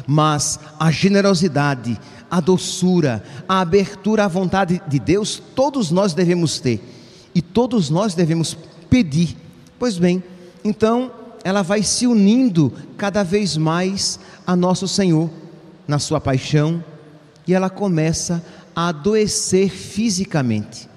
mas 0.07 0.59
a 0.79 0.89
generosidade, 0.91 1.99
a 2.31 2.39
doçura, 2.39 3.23
a 3.47 3.59
abertura 3.59 4.25
à 4.25 4.27
vontade 4.27 4.81
de 4.87 4.99
Deus, 4.99 5.41
todos 5.55 5.91
nós 5.91 6.13
devemos 6.13 6.59
ter 6.59 6.81
e 7.33 7.41
todos 7.41 7.89
nós 7.89 8.13
devemos 8.13 8.57
pedir. 8.89 9.35
Pois 9.77 9.97
bem, 9.97 10.23
então 10.63 11.11
ela 11.43 11.61
vai 11.61 11.83
se 11.83 12.07
unindo 12.07 12.71
cada 12.97 13.23
vez 13.23 13.57
mais 13.57 14.19
a 14.47 14.55
nosso 14.55 14.87
Senhor 14.87 15.29
na 15.87 15.99
sua 15.99 16.19
paixão 16.19 16.83
e 17.45 17.53
ela 17.53 17.69
começa 17.69 18.43
adoecer 18.75 19.69
fisicamente. 19.69 20.89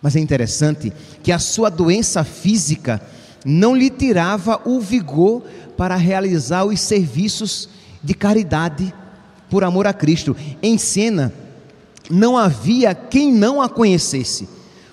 Mas 0.00 0.16
é 0.16 0.20
interessante 0.20 0.92
que 1.22 1.32
a 1.32 1.38
sua 1.38 1.70
doença 1.70 2.24
física 2.24 3.00
não 3.44 3.76
lhe 3.76 3.90
tirava 3.90 4.60
o 4.64 4.80
vigor 4.80 5.42
para 5.76 5.96
realizar 5.96 6.64
os 6.64 6.80
serviços 6.80 7.68
de 8.02 8.14
caridade 8.14 8.92
por 9.50 9.64
amor 9.64 9.86
a 9.86 9.92
Cristo. 9.92 10.36
Em 10.62 10.78
cena, 10.78 11.32
não 12.10 12.36
havia 12.36 12.94
quem 12.94 13.32
não 13.32 13.60
a 13.60 13.68
conhecesse, 13.68 14.48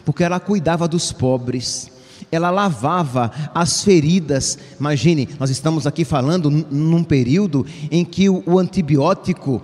porque 0.05 0.23
ela 0.23 0.39
cuidava 0.39 0.87
dos 0.87 1.11
pobres, 1.11 1.91
ela 2.31 2.49
lavava 2.49 3.31
as 3.53 3.83
feridas. 3.83 4.57
Imagine, 4.79 5.27
nós 5.39 5.49
estamos 5.49 5.85
aqui 5.85 6.05
falando 6.05 6.49
num 6.49 7.03
período 7.03 7.65
em 7.89 8.05
que 8.05 8.29
o 8.29 8.57
antibiótico 8.59 9.61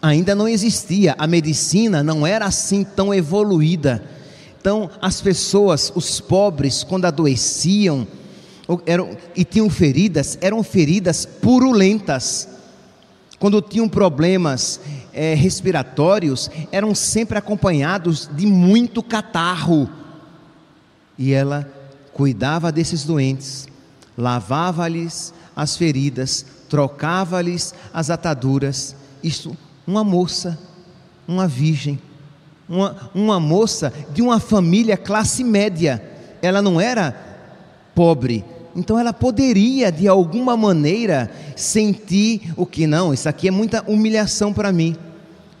ainda 0.00 0.34
não 0.34 0.48
existia, 0.48 1.14
a 1.18 1.26
medicina 1.26 2.02
não 2.02 2.26
era 2.26 2.46
assim 2.46 2.84
tão 2.84 3.12
evoluída. 3.12 4.02
Então, 4.60 4.90
as 5.00 5.20
pessoas, 5.20 5.92
os 5.94 6.20
pobres, 6.20 6.82
quando 6.82 7.04
adoeciam 7.04 8.06
eram, 8.84 9.16
e 9.34 9.44
tinham 9.44 9.70
feridas, 9.70 10.36
eram 10.40 10.62
feridas 10.62 11.24
purulentas. 11.24 12.48
Quando 13.38 13.62
tinham 13.62 13.88
problemas 13.88 14.80
é, 15.12 15.34
respiratórios, 15.34 16.50
eram 16.72 16.94
sempre 16.94 17.38
acompanhados 17.38 18.28
de 18.32 18.46
muito 18.46 19.02
catarro. 19.02 19.88
E 21.16 21.32
ela 21.32 21.68
cuidava 22.12 22.70
desses 22.72 23.04
doentes, 23.04 23.68
lavava-lhes 24.16 25.32
as 25.54 25.76
feridas, 25.76 26.44
trocava-lhes 26.68 27.72
as 27.94 28.10
ataduras. 28.10 28.94
Isto, 29.22 29.56
uma 29.88 30.04
moça, 30.04 30.58
uma 31.26 31.48
virgem, 31.48 31.98
uma, 32.68 33.10
uma 33.14 33.40
moça 33.40 33.90
de 34.12 34.20
uma 34.20 34.38
família 34.38 34.98
classe 34.98 35.42
média. 35.42 36.02
Ela 36.42 36.60
não 36.60 36.78
era 36.78 37.16
pobre, 37.94 38.44
então 38.76 38.98
ela 38.98 39.14
poderia 39.14 39.90
de 39.90 40.06
alguma 40.06 40.58
maneira 40.58 41.30
sentir 41.56 42.52
o 42.54 42.66
que 42.66 42.86
não, 42.86 43.14
isso 43.14 43.30
aqui 43.30 43.48
é 43.48 43.50
muita 43.50 43.82
humilhação 43.90 44.52
para 44.52 44.70
mim. 44.70 44.94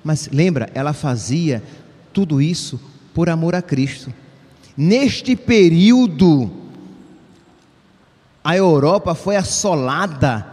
Mas 0.04 0.28
lembra, 0.30 0.68
ela 0.74 0.92
fazia 0.92 1.62
tudo 2.12 2.42
isso 2.42 2.78
por 3.14 3.30
amor 3.30 3.54
a 3.54 3.62
Cristo. 3.62 4.12
Neste 4.76 5.34
período, 5.34 6.50
a 8.44 8.54
Europa 8.54 9.14
foi 9.14 9.36
assolada 9.36 10.46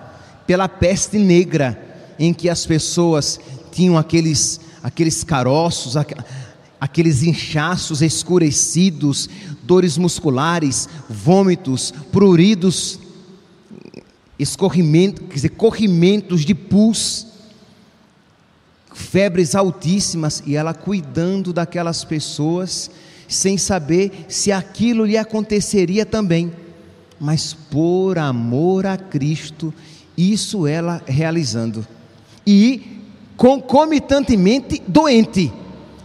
pela 0.47 0.69
peste 0.69 1.19
negra, 1.19 1.81
em 2.17 2.33
que 2.33 2.49
as 2.49 2.65
pessoas 2.65 3.39
tinham 3.75 3.97
aqueles, 3.97 4.61
aqueles 4.81 5.21
caroços, 5.21 5.97
aqueles 6.79 7.23
inchaços 7.23 8.01
escurecidos, 8.01 9.29
dores 9.63 9.97
musculares, 9.97 10.87
vômitos, 11.09 11.93
pruridos, 12.09 12.97
escorrimento, 14.39 15.23
quer 15.23 15.35
dizer, 15.35 15.49
corrimentos 15.49 16.45
de 16.45 16.55
pus, 16.55 17.27
febres 18.93 19.55
altíssimas, 19.55 20.41
e 20.45 20.55
ela 20.55 20.73
cuidando 20.73 21.51
daquelas 21.51 22.05
pessoas 22.05 22.89
sem 23.27 23.57
saber 23.57 24.25
se 24.29 24.53
aquilo 24.53 25.03
lhe 25.03 25.17
aconteceria 25.17 26.05
também, 26.05 26.53
mas 27.19 27.53
por 27.53 28.17
amor 28.17 28.85
a 28.85 28.95
Cristo, 28.95 29.73
isso 30.17 30.65
ela 30.65 31.03
realizando, 31.05 31.85
e 32.47 32.94
concomitantemente 33.37 34.81
doente, 34.87 35.51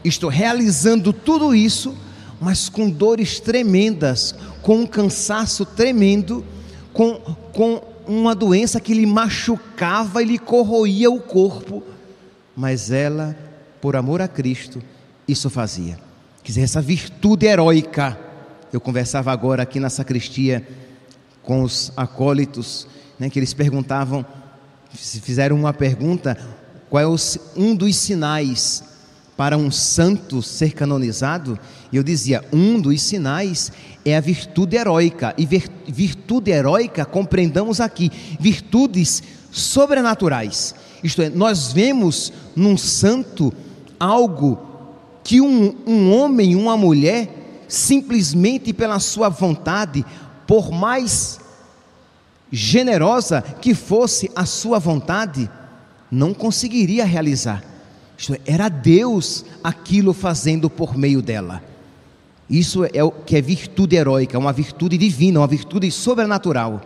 estou 0.04 0.30
realizando 0.30 1.12
tudo 1.12 1.54
isso, 1.54 1.96
mas 2.40 2.68
com 2.68 2.88
dores 2.88 3.38
tremendas, 3.38 4.34
com 4.62 4.78
um 4.78 4.86
cansaço 4.86 5.64
tremendo, 5.64 6.44
com, 6.92 7.14
com 7.54 7.82
uma 8.06 8.34
doença 8.34 8.80
que 8.80 8.94
lhe 8.94 9.06
machucava 9.06 10.22
e 10.22 10.26
lhe 10.26 10.38
corroía 10.38 11.10
o 11.10 11.20
corpo, 11.20 11.82
mas 12.56 12.90
ela, 12.90 13.36
por 13.80 13.94
amor 13.94 14.20
a 14.20 14.28
Cristo, 14.28 14.82
isso 15.28 15.48
fazia. 15.48 15.98
Quer 16.42 16.52
dizer, 16.52 16.62
essa 16.62 16.80
virtude 16.80 17.46
heróica. 17.46 18.18
Eu 18.72 18.80
conversava 18.80 19.32
agora 19.32 19.62
aqui 19.62 19.80
na 19.80 19.90
sacristia 19.90 20.66
com 21.42 21.62
os 21.62 21.92
acólitos, 21.96 22.86
né, 23.18 23.28
que 23.28 23.38
eles 23.38 23.52
perguntavam, 23.52 24.24
fizeram 24.92 25.56
uma 25.56 25.72
pergunta: 25.72 26.38
qual 26.90 27.02
é 27.02 27.16
um 27.56 27.74
dos 27.76 27.94
sinais 27.94 28.82
para 29.36 29.56
um 29.56 29.70
santo 29.70 30.42
ser 30.42 30.72
canonizado? 30.72 31.56
E 31.92 31.96
eu 31.96 32.02
dizia: 32.02 32.44
um 32.52 32.80
dos 32.80 33.00
sinais 33.00 33.70
é 34.04 34.16
a 34.16 34.20
virtude 34.20 34.76
heróica. 34.76 35.32
E 35.38 35.46
virtude 35.46 36.50
heróica, 36.50 37.04
compreendamos 37.04 37.80
aqui, 37.80 38.10
virtudes 38.40 39.22
sobrenaturais. 39.52 40.74
Isto 41.02 41.22
é, 41.22 41.30
nós 41.30 41.72
vemos 41.72 42.32
num 42.56 42.76
santo 42.76 43.52
algo 43.98 44.58
que 45.22 45.40
um, 45.40 45.76
um 45.86 46.12
homem, 46.12 46.56
uma 46.56 46.76
mulher, 46.76 47.64
simplesmente 47.68 48.72
pela 48.72 48.98
sua 48.98 49.28
vontade, 49.28 50.04
por 50.44 50.72
mais 50.72 51.38
generosa 52.50 53.42
que 53.42 53.74
fosse 53.74 54.28
a 54.34 54.44
sua 54.44 54.80
vontade, 54.80 55.48
não 56.10 56.34
conseguiria 56.34 57.04
realizar. 57.04 57.62
Isto 58.18 58.34
é, 58.34 58.40
era 58.46 58.68
Deus 58.68 59.44
aquilo 59.62 60.12
fazendo 60.12 60.68
por 60.68 60.96
meio 60.96 61.22
dela. 61.22 61.62
Isso 62.48 62.84
é 62.92 63.02
o 63.02 63.10
que 63.10 63.36
é 63.36 63.40
virtude 63.40 63.94
heróica, 63.94 64.38
uma 64.38 64.52
virtude 64.52 64.98
divina, 64.98 65.40
uma 65.40 65.46
virtude 65.46 65.90
sobrenatural. 65.90 66.80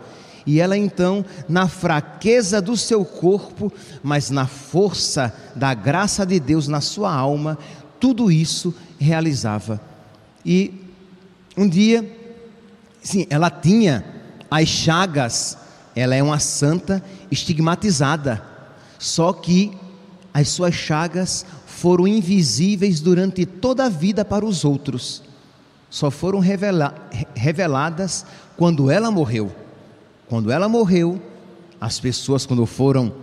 E 0.45 0.59
ela 0.59 0.77
então, 0.77 1.25
na 1.49 1.67
fraqueza 1.67 2.61
do 2.61 2.77
seu 2.77 3.03
corpo, 3.03 3.73
mas 4.03 4.29
na 4.29 4.45
força 4.45 5.33
da 5.55 5.73
graça 5.73 6.23
de 6.23 6.39
Deus 6.39 6.67
na 6.67 6.81
sua 6.81 7.11
alma, 7.11 7.57
tudo 7.99 8.31
isso 8.31 8.73
realizava. 8.99 9.81
E 10.45 10.71
um 11.57 11.67
dia, 11.67 12.07
sim, 13.01 13.25
ela 13.29 13.49
tinha 13.49 14.05
as 14.51 14.67
chagas, 14.69 15.57
ela 15.95 16.13
é 16.13 16.21
uma 16.21 16.37
santa 16.37 17.03
estigmatizada, 17.31 18.54
só 18.99 19.33
que 19.33 19.71
as 20.33 20.49
suas 20.49 20.73
chagas 20.73 21.45
foram 21.65 22.07
invisíveis 22.07 22.99
durante 22.99 23.45
toda 23.45 23.85
a 23.85 23.89
vida 23.89 24.25
para 24.25 24.45
os 24.45 24.65
outros, 24.65 25.23
só 25.89 26.11
foram 26.11 26.39
revela 26.39 26.93
reveladas 27.33 28.25
quando 28.57 28.89
ela 28.89 29.11
morreu. 29.11 29.51
Quando 30.27 30.51
ela 30.51 30.67
morreu, 30.67 31.21
as 31.79 31.99
pessoas, 31.99 32.45
quando 32.45 32.65
foram 32.65 33.13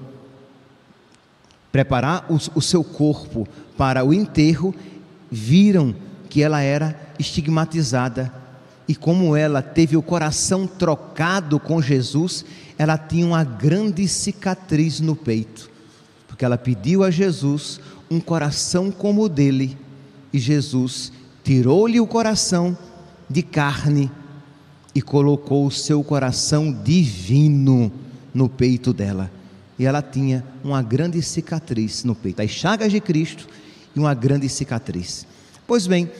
preparar 1.71 2.27
o, 2.31 2.39
o 2.55 2.63
seu 2.63 2.85
corpo 2.85 3.49
para 3.77 4.05
o 4.05 4.15
enterro, 4.15 4.75
viram 5.31 5.95
que 6.29 6.43
ela 6.43 6.61
era 6.61 6.99
estigmatizada. 7.19 8.33
E 8.87 8.95
como 8.95 9.35
ela 9.37 9.63
teve 9.63 9.97
o 9.97 10.03
coração 10.03 10.67
trocado 10.67 11.59
com 11.59 11.81
Jesus, 11.81 12.45
ela 12.83 12.99
tinha 12.99 13.27
uma 13.27 13.45
grande 13.45 14.09
cicatriz 14.09 15.01
no 15.01 15.15
peito, 15.15 15.71
porque 16.27 16.45
ela 16.45 16.59
pediu 16.59 17.05
a 17.05 17.11
Jesus 17.11 17.81
um 18.11 18.21
coração 18.21 18.91
como 18.91 19.23
o 19.23 19.29
dele, 19.29 19.79
e 20.33 20.39
Jesus 20.39 21.13
tirou-lhe 21.45 22.01
o 22.01 22.07
coração 22.07 22.77
de 23.29 23.43
carne 23.43 24.11
e 24.95 25.01
colocou 25.01 25.67
o 25.67 25.71
seu 25.71 26.03
coração 26.03 26.73
divino 26.73 27.93
no 28.35 28.49
peito 28.49 28.93
dela 28.93 29.31
e 29.79 29.85
ela 29.85 30.03
tinha 30.03 30.45
uma 30.63 30.83
grande 30.83 31.21
cicatriz 31.23 32.05
no 32.05 32.15
peito, 32.15 32.41
as 32.41 32.51
chagas 32.51 32.93
de 32.93 33.01
Cristo 33.01 33.49
e 33.97 33.99
uma 33.99 34.15
grande 34.15 34.49
cicatriz. 34.49 35.27
Pois 35.67 35.87
bem, 35.89 36.11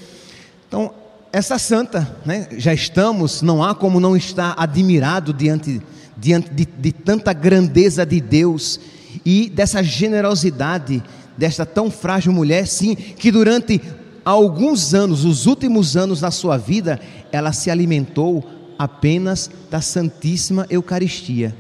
então 0.67 0.93
essa 1.33 1.59
santa, 1.59 2.17
né, 2.27 2.47
já 2.59 2.75
estamos, 2.75 3.41
não 3.41 3.65
há 3.65 3.75
como 3.75 3.99
não 3.99 4.15
estar 4.15 4.55
admirado 4.59 5.33
diante, 5.33 5.81
diante 6.17 6.51
de, 6.51 6.67
de 6.67 6.93
tanta 6.93 7.33
grandeza 7.33 8.05
de 8.05 8.21
Deus 8.21 8.79
e 9.25 9.49
dessa 9.49 9.83
generosidade 9.83 11.03
desta 11.37 11.65
tão 11.65 11.91
frágil 11.91 12.33
mulher, 12.33 12.67
sim, 12.67 12.95
que 12.95 13.33
durante 13.33 13.81
alguns 14.23 14.93
anos, 14.93 15.25
os 15.25 15.47
últimos 15.47 15.97
anos 15.97 16.21
da 16.21 16.31
sua 16.31 16.59
vida, 16.59 17.01
ela 17.33 17.53
se 17.53 17.71
alimentou 17.71 18.45
apenas 18.79 19.51
da 19.71 19.81
Santíssima 19.81 20.67
Eucaristia. 20.69 21.57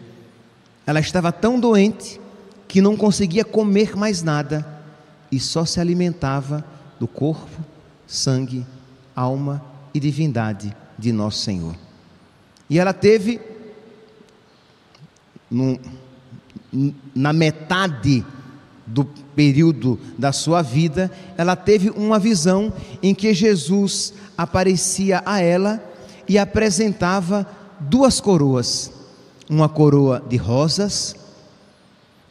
Ela 0.87 1.00
estava 1.00 1.32
tão 1.32 1.58
doente 1.58 2.20
que 2.68 2.80
não 2.80 2.96
conseguia 2.96 3.44
comer 3.44 3.96
mais 3.96 4.22
nada 4.22 4.66
e 5.30 5.40
só 5.40 5.64
se 5.64 5.80
alimentava 5.80 6.64
do 7.00 7.08
corpo, 7.08 7.48
sangue, 8.06 8.66
alma 9.14 9.62
e 9.94 10.01
divindade 10.01 10.75
de 10.98 11.12
nosso 11.12 11.38
Senhor. 11.38 11.75
E 12.68 12.79
ela 12.79 12.92
teve, 12.92 13.40
na 17.14 17.33
metade 17.33 18.25
do 18.87 19.05
período 19.05 19.98
da 20.18 20.33
sua 20.33 20.62
vida, 20.62 21.11
ela 21.37 21.55
teve 21.55 21.90
uma 21.90 22.18
visão 22.18 22.72
em 23.03 23.14
que 23.14 23.33
Jesus 23.35 24.14
aparecia 24.37 25.22
a 25.25 25.40
ela 25.40 25.83
e 26.29 26.38
apresentava 26.38 27.46
duas 27.81 28.20
coroas 28.20 28.92
uma 29.53 29.68
coroa 29.68 30.25
de 30.27 30.38
rosas 30.38 31.14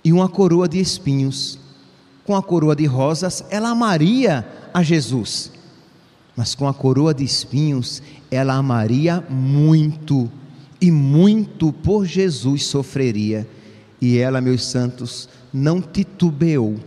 e 0.03 0.11
uma 0.11 0.27
coroa 0.27 0.67
de 0.67 0.79
espinhos. 0.79 1.59
Com 2.25 2.35
a 2.35 2.41
coroa 2.41 2.75
de 2.75 2.85
rosas, 2.85 3.43
ela 3.49 3.69
amaria 3.69 4.43
a 4.73 4.81
Jesus, 4.81 5.51
mas 6.35 6.55
com 6.55 6.67
a 6.67 6.73
coroa 6.73 7.13
de 7.13 7.23
espinhos, 7.23 8.01
ela 8.29 8.55
amaria 8.55 9.23
muito, 9.29 10.29
e 10.79 10.89
muito 10.89 11.71
por 11.71 12.05
Jesus 12.05 12.65
sofreria. 12.65 13.47
E 13.99 14.17
ela, 14.17 14.41
meus 14.41 14.65
santos, 14.65 15.29
não 15.53 15.81
titubeou, 15.81 16.77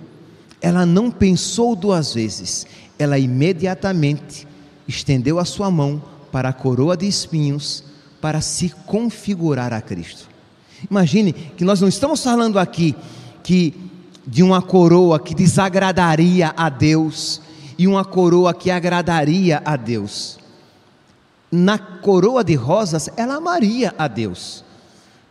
ela 0.60 0.86
não 0.86 1.10
pensou 1.10 1.76
duas 1.76 2.14
vezes, 2.14 2.66
ela 2.98 3.18
imediatamente 3.18 4.48
estendeu 4.88 5.38
a 5.38 5.44
sua 5.44 5.70
mão 5.70 6.02
para 6.32 6.48
a 6.48 6.52
coroa 6.52 6.96
de 6.96 7.06
espinhos 7.06 7.84
para 8.20 8.40
se 8.40 8.70
configurar 8.86 9.72
a 9.72 9.80
Cristo. 9.80 10.28
Imagine 10.90 11.32
que 11.32 11.64
nós 11.64 11.80
não 11.80 11.88
estamos 11.88 12.22
falando 12.22 12.58
aqui 12.58 12.94
que 13.42 13.74
de 14.26 14.42
uma 14.42 14.62
coroa 14.62 15.20
que 15.20 15.34
desagradaria 15.34 16.52
a 16.56 16.68
Deus 16.68 17.40
e 17.78 17.86
uma 17.86 18.04
coroa 18.04 18.54
que 18.54 18.70
agradaria 18.70 19.62
a 19.64 19.76
Deus. 19.76 20.38
Na 21.50 21.78
coroa 21.78 22.42
de 22.42 22.54
rosas, 22.54 23.08
ela 23.16 23.36
amaria 23.36 23.94
a 23.96 24.08
Deus, 24.08 24.64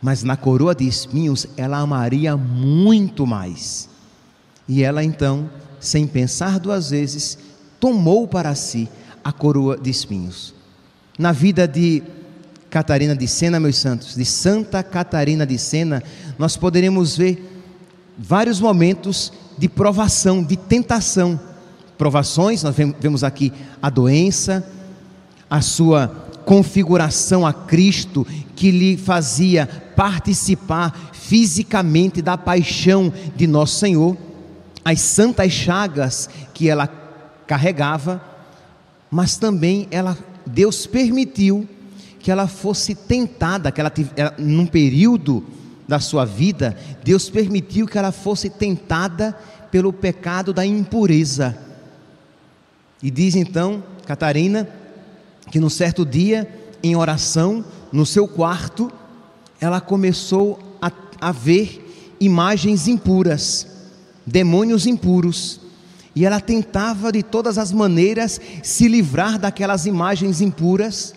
mas 0.00 0.22
na 0.22 0.36
coroa 0.36 0.74
de 0.74 0.86
espinhos, 0.86 1.46
ela 1.56 1.78
amaria 1.78 2.36
muito 2.36 3.26
mais. 3.26 3.88
E 4.66 4.82
ela 4.82 5.04
então, 5.04 5.50
sem 5.78 6.06
pensar 6.06 6.58
duas 6.58 6.90
vezes, 6.90 7.38
tomou 7.78 8.26
para 8.26 8.54
si 8.54 8.88
a 9.22 9.32
coroa 9.32 9.76
de 9.76 9.90
espinhos. 9.90 10.54
Na 11.18 11.32
vida 11.32 11.68
de 11.68 12.02
Catarina 12.70 13.14
de 13.14 13.28
Sena, 13.28 13.60
meus 13.60 13.76
santos, 13.76 14.14
de 14.16 14.24
Santa 14.24 14.82
Catarina 14.82 15.46
de 15.46 15.58
Sena, 15.58 16.02
nós 16.38 16.56
poderemos 16.56 17.16
ver 17.16 17.50
vários 18.18 18.60
momentos 18.60 19.32
de 19.56 19.68
provação, 19.68 20.42
de 20.42 20.56
tentação. 20.56 21.38
Provações, 21.96 22.62
nós 22.62 22.74
vemos 23.00 23.22
aqui 23.22 23.52
a 23.80 23.88
doença, 23.88 24.66
a 25.48 25.60
sua 25.60 26.08
configuração 26.44 27.46
a 27.46 27.52
Cristo, 27.52 28.26
que 28.56 28.70
lhe 28.70 28.96
fazia 28.96 29.66
participar 29.96 31.12
fisicamente 31.12 32.20
da 32.20 32.36
paixão 32.36 33.12
de 33.34 33.46
nosso 33.46 33.78
Senhor, 33.78 34.16
as 34.84 35.00
santas 35.00 35.52
chagas 35.52 36.28
que 36.52 36.68
ela 36.68 36.86
carregava, 37.46 38.22
mas 39.10 39.36
também 39.36 39.88
ela, 39.90 40.18
Deus 40.44 40.86
permitiu 40.86 41.66
que 42.18 42.30
ela 42.30 42.46
fosse 42.46 42.94
tentada, 42.94 43.70
que 43.70 43.80
ela, 43.80 43.92
ela 44.16 44.34
num 44.38 44.66
período 44.66 45.44
da 45.86 46.00
sua 46.00 46.24
vida, 46.24 46.76
Deus 47.02 47.30
permitiu 47.30 47.86
que 47.86 47.96
ela 47.96 48.12
fosse 48.12 48.50
tentada 48.50 49.36
pelo 49.70 49.92
pecado 49.92 50.52
da 50.52 50.64
impureza. 50.64 51.56
E 53.04 53.10
diz 53.10 53.36
então, 53.36 53.84
Catarina, 54.06 54.66
que 55.50 55.60
num 55.60 55.68
certo 55.68 56.06
dia, 56.06 56.48
em 56.82 56.96
oração, 56.96 57.62
no 57.92 58.06
seu 58.06 58.26
quarto, 58.26 58.90
ela 59.60 59.78
começou 59.78 60.58
a, 60.80 60.90
a 61.20 61.30
ver 61.30 62.16
imagens 62.18 62.88
impuras, 62.88 63.66
demônios 64.26 64.86
impuros. 64.86 65.60
E 66.16 66.24
ela 66.24 66.40
tentava 66.40 67.12
de 67.12 67.22
todas 67.22 67.58
as 67.58 67.70
maneiras 67.72 68.40
se 68.62 68.88
livrar 68.88 69.38
daquelas 69.38 69.84
imagens 69.84 70.40
impuras 70.40 71.12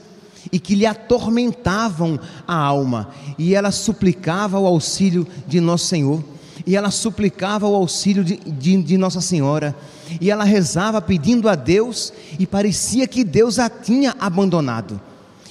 e 0.51 0.59
que 0.59 0.75
lhe 0.75 0.85
atormentavam 0.85 2.19
a 2.45 2.53
alma, 2.53 3.09
e 3.37 3.55
ela 3.55 3.71
suplicava 3.71 4.59
o 4.59 4.65
auxílio 4.65 5.25
de 5.47 5.61
Nosso 5.61 5.85
Senhor, 5.87 6.21
e 6.65 6.75
ela 6.75 6.91
suplicava 6.91 7.65
o 7.65 7.75
auxílio 7.75 8.25
de, 8.25 8.37
de, 8.37 8.81
de, 8.83 8.97
Nossa 8.97 9.21
Senhora, 9.21 9.75
e 10.19 10.29
ela 10.31 10.43
rezava 10.43 11.01
pedindo 11.01 11.49
a 11.49 11.55
Deus, 11.55 12.13
e 12.39 12.45
parecia 12.45 13.07
que 13.07 13.23
Deus 13.23 13.59
a 13.59 13.69
tinha 13.69 14.15
abandonado. 14.19 14.99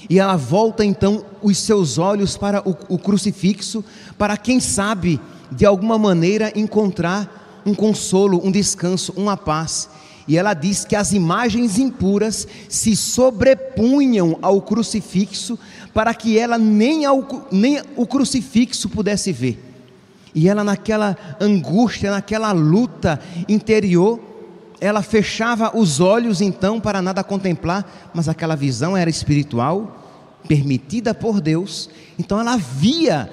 E 0.09 0.19
ela 0.19 0.37
volta 0.37 0.85
então 0.85 1.25
os 1.43 1.59
seus 1.59 1.99
olhos 1.99 2.37
para 2.37 2.67
o, 2.69 2.77
o 2.89 2.99
crucifixo, 2.99 3.85
para 4.17 4.37
quem 4.37 4.61
sabe, 4.61 5.21
de 5.51 5.67
alguma 5.67 5.99
maneira, 5.99 6.53
encontrar 6.55 7.63
um 7.67 7.75
consolo, 7.75 8.41
um 8.45 8.51
descanso, 8.51 9.13
uma 9.17 9.37
paz. 9.37 9.89
E 10.29 10.37
ela 10.37 10.55
diz 10.55 10.85
que 10.85 10.97
as 10.97 11.13
imagens 11.13 11.79
impuras 11.79 12.47
se 12.69 12.97
sobrepunham 12.97 14.39
ao 14.43 14.61
crucifixo 14.61 15.59
para 15.95 16.13
que 16.15 16.39
ela 16.39 16.59
nem, 16.59 17.05
ao, 17.05 17.49
nem 17.51 17.81
o 17.97 18.07
crucifixo 18.07 18.89
pudesse 18.89 19.33
ver. 19.33 19.63
E 20.35 20.49
ela, 20.49 20.63
naquela 20.63 21.17
angústia, 21.41 22.11
naquela 22.11 22.53
luta 22.53 23.21
interior, 23.49 24.21
ela 24.81 25.03
fechava 25.03 25.77
os 25.77 26.01
olhos 26.01 26.41
então 26.41 26.81
para 26.81 27.03
nada 27.03 27.25
contemplar, 27.25 28.11
mas 28.15 28.29
aquela 28.29 28.55
visão 28.55 28.97
era 28.97 29.11
espiritual, 29.11 30.05
permitida 30.47 31.13
por 31.15 31.41
Deus, 31.41 31.91
então 32.19 32.39
ela 32.41 32.57
via 32.57 33.31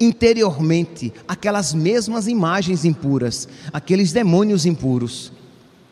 interiormente 0.00 1.12
aquelas 1.26 1.74
mesmas 1.74 2.26
imagens 2.26 2.84
impuras, 2.84 3.48
aqueles 3.72 4.12
demônios 4.12 4.64
impuros. 4.66 5.32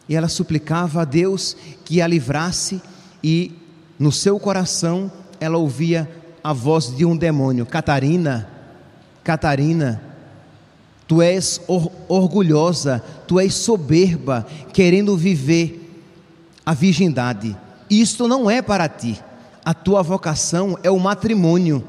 E 0.09 0.14
ela 0.14 0.28
suplicava 0.28 1.02
a 1.02 1.04
Deus 1.04 1.56
que 1.85 2.00
a 2.00 2.06
livrasse, 2.06 2.80
e 3.22 3.52
no 3.98 4.12
seu 4.12 4.38
coração 4.38 5.11
ela 5.40 5.59
ouvia 5.59 6.09
a 6.42 6.52
voz 6.52 6.94
de 6.94 7.04
um 7.04 7.16
demônio: 7.16 7.66
Catarina, 7.66 8.48
Catarina, 9.24 10.00
tu 11.07 11.23
és 11.23 11.61
or 11.66 11.90
orgulhosa, 12.09 13.03
tu 13.27 13.38
és 13.38 13.55
soberba, 13.55 14.47
querendo 14.73 15.16
viver 15.16 15.83
a 16.64 16.75
virgindade. 16.75 17.57
Isto 17.88 18.27
não 18.27 18.51
é 18.51 18.61
para 18.61 18.88
ti. 18.88 19.21
A 19.64 19.73
tua 19.73 20.03
vocação 20.03 20.79
é 20.83 20.90
o 20.90 20.99
matrimônio. 20.99 21.85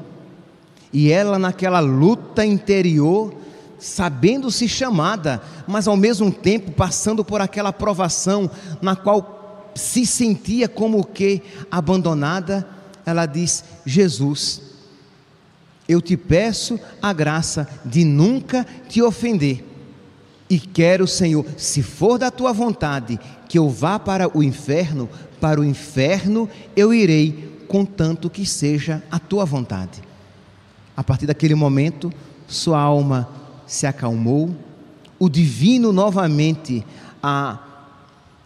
E 0.92 1.10
ela, 1.10 1.38
naquela 1.38 1.80
luta 1.80 2.44
interior, 2.44 3.34
sabendo-se 3.78 4.68
chamada, 4.68 5.42
mas 5.66 5.86
ao 5.86 5.96
mesmo 5.96 6.30
tempo 6.32 6.72
passando 6.72 7.24
por 7.24 7.40
aquela 7.40 7.72
provação 7.72 8.50
na 8.80 8.96
qual 8.96 9.70
se 9.74 10.04
sentia 10.06 10.68
como 10.68 11.04
que 11.04 11.42
abandonada, 11.70 12.66
ela 13.04 13.26
diz: 13.26 13.64
Jesus, 13.84 14.62
eu 15.88 16.02
te 16.02 16.16
peço 16.16 16.78
a 17.00 17.12
graça 17.12 17.66
de 17.84 18.04
nunca 18.04 18.66
te 18.88 19.00
ofender. 19.00 19.64
E 20.50 20.58
quero, 20.58 21.06
Senhor, 21.06 21.44
se 21.56 21.82
for 21.82 22.18
da 22.18 22.30
tua 22.30 22.52
vontade, 22.52 23.18
que 23.48 23.58
eu 23.58 23.70
vá 23.70 23.98
para 23.98 24.36
o 24.36 24.42
inferno, 24.42 25.08
para 25.40 25.60
o 25.60 25.64
inferno 25.64 26.48
eu 26.76 26.92
irei, 26.92 27.64
contanto 27.66 28.28
que 28.28 28.44
seja 28.44 29.02
a 29.10 29.18
tua 29.18 29.44
vontade. 29.44 30.02
A 30.94 31.02
partir 31.02 31.26
daquele 31.26 31.54
momento, 31.54 32.12
sua 32.46 32.78
alma 32.78 33.28
se 33.66 33.86
acalmou, 33.86 34.54
o 35.18 35.28
divino 35.28 35.92
novamente 35.92 36.84
a, 37.22 37.58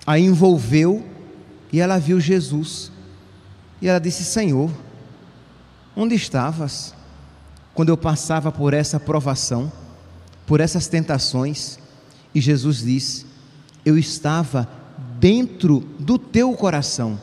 a 0.06 0.18
envolveu 0.18 1.04
e 1.72 1.80
ela 1.80 1.98
viu 1.98 2.20
Jesus. 2.20 2.90
E 3.80 3.88
ela 3.88 3.98
disse: 3.98 4.24
Senhor, 4.24 4.70
onde 5.96 6.14
estavas 6.14 6.94
quando 7.74 7.88
eu 7.88 7.96
passava 7.96 8.52
por 8.52 8.74
essa 8.74 9.00
provação, 9.00 9.72
por 10.46 10.60
essas 10.60 10.86
tentações? 10.86 11.78
E 12.34 12.40
Jesus 12.40 12.78
disse: 12.78 13.26
Eu 13.84 13.98
estava 13.98 14.68
dentro 15.18 15.80
do 15.98 16.18
teu 16.18 16.52
coração. 16.54 17.20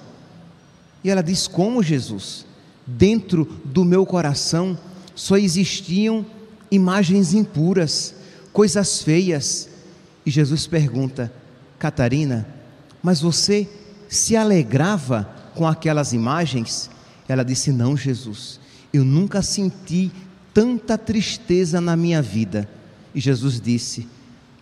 E 1.04 1.10
ela 1.10 1.22
diz: 1.22 1.48
Como 1.48 1.84
Jesus? 1.84 2.46
Dentro 2.86 3.46
do 3.64 3.86
meu 3.86 4.06
coração 4.06 4.78
só 5.14 5.38
existiam 5.38 6.26
imagens 6.72 7.34
impuras, 7.34 8.16
coisas 8.52 9.02
feias. 9.02 9.70
E 10.26 10.32
Jesus 10.32 10.66
pergunta: 10.66 11.32
Catarina, 11.78 12.48
mas 13.02 13.22
você 13.22 13.68
se 14.08 14.36
alegrava 14.36 15.30
com 15.56 15.68
aquelas 15.68 16.14
imagens? 16.14 16.90
Ela 17.28 17.44
disse: 17.44 17.72
Não, 17.72 17.96
Jesus, 17.96 18.60
eu 18.92 19.06
nunca 19.06 19.42
senti 19.42 20.12
tanta 20.60 20.98
tristeza 20.98 21.80
na 21.80 21.96
minha 21.96 22.22
vida. 22.22 22.70
E 23.16 23.22
Jesus 23.22 23.62
disse: 23.62 24.06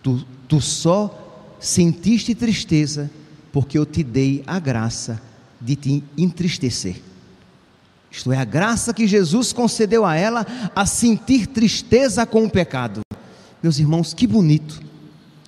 Tu, 0.00 0.24
tu 0.46 0.60
só 0.60 1.56
sentiste 1.58 2.36
tristeza 2.36 3.10
porque 3.50 3.76
eu 3.76 3.84
te 3.84 4.04
dei 4.04 4.44
a 4.46 4.60
graça 4.60 5.20
de 5.60 5.74
te 5.74 6.04
entristecer. 6.16 7.02
Isto 8.12 8.30
é, 8.30 8.38
a 8.38 8.44
graça 8.44 8.94
que 8.94 9.08
Jesus 9.08 9.52
concedeu 9.52 10.06
a 10.06 10.14
ela 10.14 10.46
a 10.72 10.86
sentir 10.86 11.48
tristeza 11.48 12.24
com 12.24 12.44
o 12.44 12.50
pecado. 12.50 13.00
Meus 13.60 13.80
irmãos, 13.80 14.14
que 14.14 14.24
bonito 14.24 14.80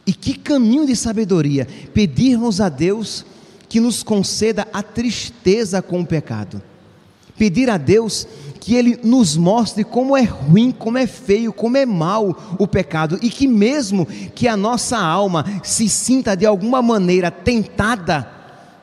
e 0.04 0.12
que 0.12 0.34
caminho 0.34 0.84
de 0.84 0.96
sabedoria 0.96 1.68
pedirmos 1.94 2.60
a 2.60 2.68
Deus 2.68 3.24
que 3.68 3.78
nos 3.78 4.02
conceda 4.02 4.66
a 4.72 4.82
tristeza 4.82 5.80
com 5.80 6.00
o 6.00 6.06
pecado. 6.06 6.60
Pedir 7.38 7.70
a 7.70 7.78
Deus 7.78 8.26
que 8.60 8.74
Ele 8.74 9.00
nos 9.02 9.36
mostre 9.36 9.82
como 9.82 10.14
é 10.14 10.22
ruim, 10.22 10.70
como 10.70 10.98
é 10.98 11.06
feio, 11.06 11.52
como 11.52 11.78
é 11.78 11.86
mal 11.86 12.56
o 12.58 12.68
pecado 12.68 13.18
e 13.22 13.30
que, 13.30 13.48
mesmo 13.48 14.06
que 14.06 14.46
a 14.46 14.56
nossa 14.56 14.98
alma 14.98 15.44
se 15.64 15.88
sinta 15.88 16.36
de 16.36 16.44
alguma 16.44 16.82
maneira 16.82 17.30
tentada, 17.30 18.30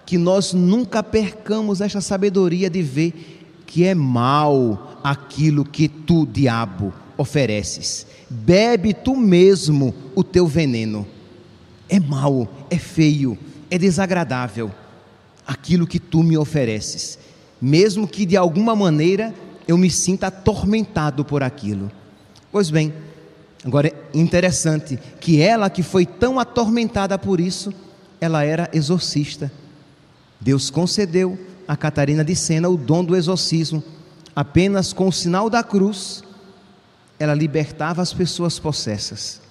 que 0.04 0.18
nós 0.18 0.52
nunca 0.52 1.04
percamos 1.04 1.80
esta 1.80 2.02
sabedoria 2.02 2.70
de 2.70 2.82
ver 2.82 3.64
que 3.68 3.86
é 3.86 3.94
mal 3.94 5.00
aquilo 5.04 5.64
que 5.64 5.88
tu, 5.88 6.26
diabo, 6.26 6.92
ofereces. 7.16 8.08
Bebe 8.30 8.94
tu 8.94 9.16
mesmo 9.16 9.94
o 10.16 10.24
teu 10.24 10.48
veneno. 10.48 11.06
É 11.88 12.00
mal, 12.00 12.48
é 12.70 12.78
feio, 12.78 13.38
é 13.70 13.78
desagradável. 13.78 14.72
aquilo 15.48 15.88
que 15.88 15.98
tu 15.98 16.22
me 16.22 16.38
ofereces, 16.38 17.18
mesmo 17.62 18.06
que 18.06 18.26
de 18.26 18.36
alguma 18.36 18.76
maneira 18.76 19.34
eu 19.68 19.78
me 19.78 19.90
sinta 19.90 20.28
atormentado 20.28 21.26
por 21.26 21.44
aquilo. 21.44 21.92
Pois 22.52 22.70
bem, 22.70 22.94
agora 23.64 23.90
é 23.90 24.18
interessante 24.18 24.98
que 25.20 25.42
ela 25.42 25.70
que 25.70 25.84
foi 25.84 26.06
tão 26.06 26.40
atormentada 26.40 27.18
por 27.18 27.40
isso, 27.40 27.74
ela 28.22 28.44
era 28.44 28.70
exorcista. 28.74 29.52
Deus 30.40 30.70
concedeu 30.70 31.38
a 31.68 31.76
Catarina 31.76 32.24
de 32.24 32.36
Sena 32.36 32.70
o 32.70 32.78
dom 32.78 33.04
do 33.04 33.16
exorcismo, 33.16 33.84
apenas 34.36 34.94
com 34.94 35.08
o 35.08 35.12
sinal 35.12 35.50
da 35.50 35.64
cruz, 35.64 36.24
ela 37.20 37.34
libertava 37.34 38.02
as 38.02 38.14
pessoas 38.14 38.58
possessas. 38.60 39.42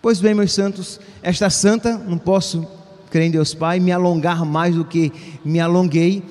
Pois 0.00 0.20
bem, 0.20 0.34
meus 0.34 0.52
santos, 0.52 1.00
esta 1.22 1.50
santa, 1.50 1.98
não 1.98 2.16
posso, 2.16 2.66
crer 3.10 3.24
em 3.26 3.30
Deus 3.30 3.54
Pai, 3.54 3.80
me 3.80 3.90
alongar 3.90 4.44
mais 4.44 4.74
do 4.74 4.84
que 4.84 5.12
me 5.44 5.58
alonguei, 5.58 6.22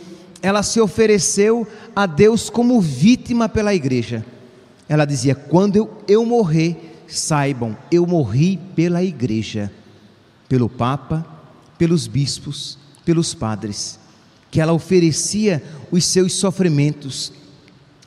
ela 0.46 0.62
se 0.62 0.80
ofereceu 0.80 1.68
a 1.96 2.06
Deus 2.06 2.52
como 2.52 2.80
vítima 2.80 3.50
pela 3.50 3.74
igreja. 3.74 4.24
Ela 4.88 5.04
dizia: 5.04 5.34
quando 5.34 5.76
eu, 5.76 5.98
eu 6.08 6.24
morrer, 6.24 7.02
saibam, 7.08 7.76
eu 7.90 8.06
morri 8.06 8.60
pela 8.76 9.04
igreja, 9.04 9.72
pelo 10.48 10.70
Papa, 10.70 11.26
pelos 11.80 12.06
bispos, 12.06 12.78
pelos 13.04 13.34
padres, 13.34 14.00
que 14.52 14.62
ela 14.62 14.72
oferecia 14.72 15.64
os 15.90 16.06
seus 16.06 16.34
sofrimentos, 16.34 17.34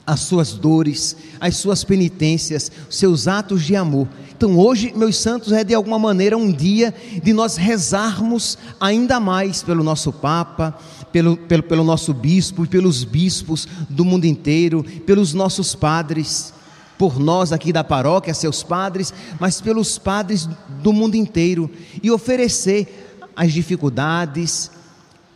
as 0.07 0.21
suas 0.21 0.53
dores, 0.53 1.17
as 1.41 1.57
suas 1.57 1.83
penitências, 1.83 2.71
os 2.89 2.97
seus 2.97 3.27
atos 3.27 3.65
de 3.65 3.75
amor. 3.75 4.07
Então, 4.39 4.57
hoje, 4.57 4.93
meus 4.95 5.17
santos, 5.17 5.53
é 5.53 5.65
de 5.65 5.75
alguma 5.75 5.99
maneira 5.99 6.39
um 6.39 6.53
dia 6.53 6.95
de 7.21 7.33
nós 7.33 7.57
rezarmos 7.57 8.57
ainda 8.81 9.19
mais 9.19 9.65
pelo 9.65 9.83
nosso 9.83 10.13
Papa, 10.13 10.79
pelo, 11.13 11.37
pelo, 11.37 11.63
pelo 11.63 11.85
nosso 11.85 12.13
bispo 12.13 12.65
e 12.65 12.69
pelos 12.69 13.05
bispos 13.05 13.67
do 13.89 14.05
mundo 14.05 14.25
inteiro, 14.25 14.83
pelos 15.07 15.35
nossos 15.35 15.75
padres, 15.75 16.53
por 16.97 17.19
nós 17.19 17.53
aqui 17.53 17.73
da 17.73 17.85
paróquia, 17.85 18.35
seus 18.35 18.63
padres, 18.63 19.13
mas 19.39 19.61
pelos 19.61 19.99
padres 19.99 20.49
do 20.83 20.93
mundo 20.93 21.15
inteiro 21.15 21.71
e 22.03 22.11
oferecer 22.11 23.19
as 23.35 23.53
dificuldades 23.53 24.71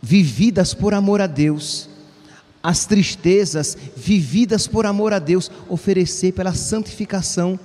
vividas 0.01 0.73
por 0.73 0.93
amor 0.93 1.21
a 1.21 1.27
Deus 1.27 1.89
as 2.63 2.85
tristezas 2.85 3.77
vividas 3.97 4.67
por 4.67 4.85
amor 4.85 5.11
a 5.11 5.19
Deus, 5.19 5.51
oferecer 5.67 6.31
pela 6.31 6.53
santificação 6.53 7.59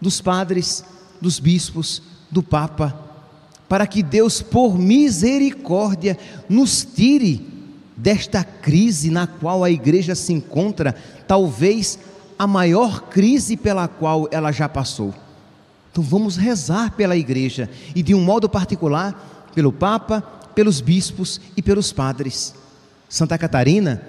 dos 0.00 0.22
padres, 0.22 0.82
dos 1.20 1.38
bispos, 1.38 2.02
do 2.30 2.42
Papa, 2.42 3.09
para 3.70 3.86
que 3.86 4.02
Deus, 4.02 4.42
por 4.42 4.76
misericórdia, 4.76 6.18
nos 6.48 6.84
tire 6.84 7.46
desta 7.96 8.42
crise 8.42 9.12
na 9.12 9.28
qual 9.28 9.62
a 9.62 9.70
igreja 9.70 10.16
se 10.16 10.32
encontra, 10.32 10.92
talvez 11.28 11.96
a 12.36 12.48
maior 12.48 13.02
crise 13.02 13.56
pela 13.56 13.86
qual 13.86 14.26
ela 14.32 14.50
já 14.50 14.68
passou. 14.68 15.14
Então 15.92 16.02
vamos 16.02 16.36
rezar 16.36 16.96
pela 16.96 17.16
igreja 17.16 17.70
e 17.94 18.02
de 18.02 18.12
um 18.12 18.20
modo 18.20 18.48
particular 18.48 19.48
pelo 19.54 19.70
Papa, 19.70 20.20
pelos 20.52 20.80
bispos 20.80 21.40
e 21.56 21.62
pelos 21.62 21.92
padres. 21.92 22.52
Santa 23.08 23.38
Catarina 23.38 24.02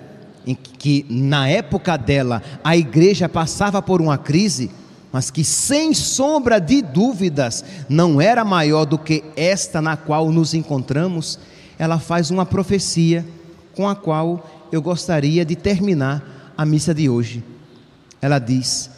em 0.44 0.56
que 0.56 1.06
na 1.08 1.48
época 1.48 1.96
dela 1.98 2.42
a 2.64 2.76
igreja 2.76 3.30
passava 3.30 3.80
por 3.80 4.02
uma 4.02 4.18
crise, 4.18 4.72
mas 5.12 5.30
que 5.30 5.44
sem 5.44 5.94
sombra 5.94 6.60
de 6.60 6.82
dúvidas 6.82 7.64
não 7.90 8.22
era 8.22 8.46
maior 8.46 8.86
do 8.86 8.98
que 8.98 9.24
esta 9.36 9.82
na 9.82 9.98
qual 9.98 10.32
nos 10.32 10.54
encontramos, 10.54 11.38
ela 11.78 12.00
faz 12.00 12.32
uma 12.32 12.46
profecia 12.46 13.26
com 13.76 13.88
a 13.88 13.96
qual 13.96 14.70
eu 14.72 14.82
gostaria 14.82 15.44
de 15.44 15.56
terminar 15.56 16.54
a 16.58 16.66
missa 16.66 16.94
de 16.94 17.10
hoje. 17.10 17.44
Ela 18.22 18.40
diz: 18.40 18.90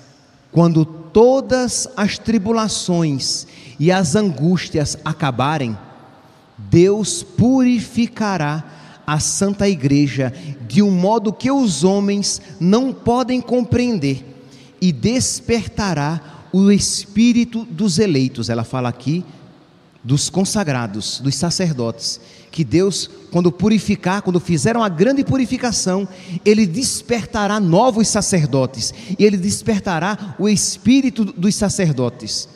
Quando 0.51 0.85
todas 0.85 1.87
as 1.97 2.17
tribulações 2.17 3.47
e 3.79 3.91
as 3.91 4.15
angústias 4.15 4.97
acabarem, 5.03 5.75
Deus 6.57 7.23
purificará 7.23 8.63
a 9.05 9.19
Santa 9.19 9.67
Igreja 9.67 10.31
de 10.67 10.81
um 10.81 10.91
modo 10.91 11.33
que 11.33 11.51
os 11.51 11.83
homens 11.83 12.41
não 12.59 12.93
podem 12.93 13.41
compreender 13.41 14.32
e 14.83 14.91
despertará 14.91 16.49
o 16.51 16.69
espírito 16.69 17.63
dos 17.63 17.99
eleitos. 17.99 18.49
Ela 18.49 18.65
fala 18.65 18.89
aqui 18.89 19.23
dos 20.03 20.29
consagrados, 20.29 21.21
dos 21.21 21.35
sacerdotes, 21.35 22.19
que 22.51 22.65
Deus, 22.65 23.09
quando 23.31 23.49
purificar, 23.49 24.21
quando 24.21 24.41
fizeram 24.41 24.83
a 24.83 24.89
grande 24.89 25.23
purificação, 25.23 26.05
ele 26.43 26.65
despertará 26.65 27.61
novos 27.61 28.09
sacerdotes 28.09 28.93
e 29.17 29.23
ele 29.23 29.37
despertará 29.37 30.35
o 30.37 30.49
espírito 30.49 31.23
dos 31.23 31.55
sacerdotes 31.55 32.49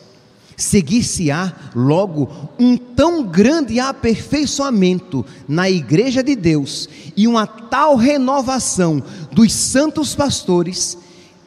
seguir-se-á 0.58 1.54
logo 1.76 2.28
um 2.58 2.76
tão 2.76 3.24
grande 3.24 3.80
aperfeiçoamento 3.80 5.24
na 5.48 5.70
igreja 5.70 6.24
de 6.24 6.36
Deus 6.36 6.90
e 7.16 7.28
uma 7.28 7.46
tal 7.46 7.96
renovação 7.96 9.02
dos 9.32 9.54
santos 9.54 10.16
pastores, 10.16 10.98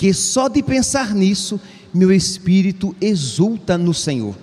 que 0.00 0.14
só 0.14 0.48
de 0.48 0.62
pensar 0.62 1.14
nisso, 1.14 1.60
meu 1.92 2.10
espírito 2.10 2.96
exulta 3.02 3.76
no 3.76 3.92
Senhor. 3.92 4.34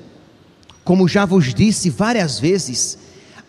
Como 0.83 1.07
já 1.07 1.25
vos 1.25 1.51
disse 1.51 1.89
várias 1.89 2.39
vezes, 2.39 2.95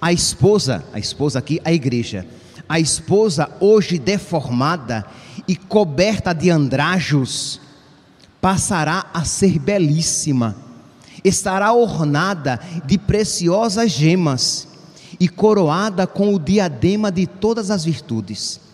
a 0.00 0.10
esposa, 0.10 0.82
a 0.94 0.98
esposa 0.98 1.38
aqui, 1.38 1.60
a 1.62 1.70
igreja, 1.70 2.26
a 2.66 2.80
esposa 2.80 3.50
hoje 3.60 3.98
deformada 3.98 5.04
e 5.46 5.54
coberta 5.54 6.32
de 6.32 6.48
andrajos, 6.48 7.60
passará 8.40 9.10
a 9.12 9.22
ser 9.26 9.58
belíssima 9.58 10.56
estará 11.24 11.74
ornada 11.74 12.58
de 12.86 12.96
preciosas 12.96 13.90
gemas 13.90 14.66
e 15.20 15.28
coroada 15.28 16.06
com 16.06 16.32
o 16.32 16.38
diadema 16.38 17.12
de 17.12 17.26
todas 17.26 17.70
as 17.70 17.84
virtudes. 17.84 18.67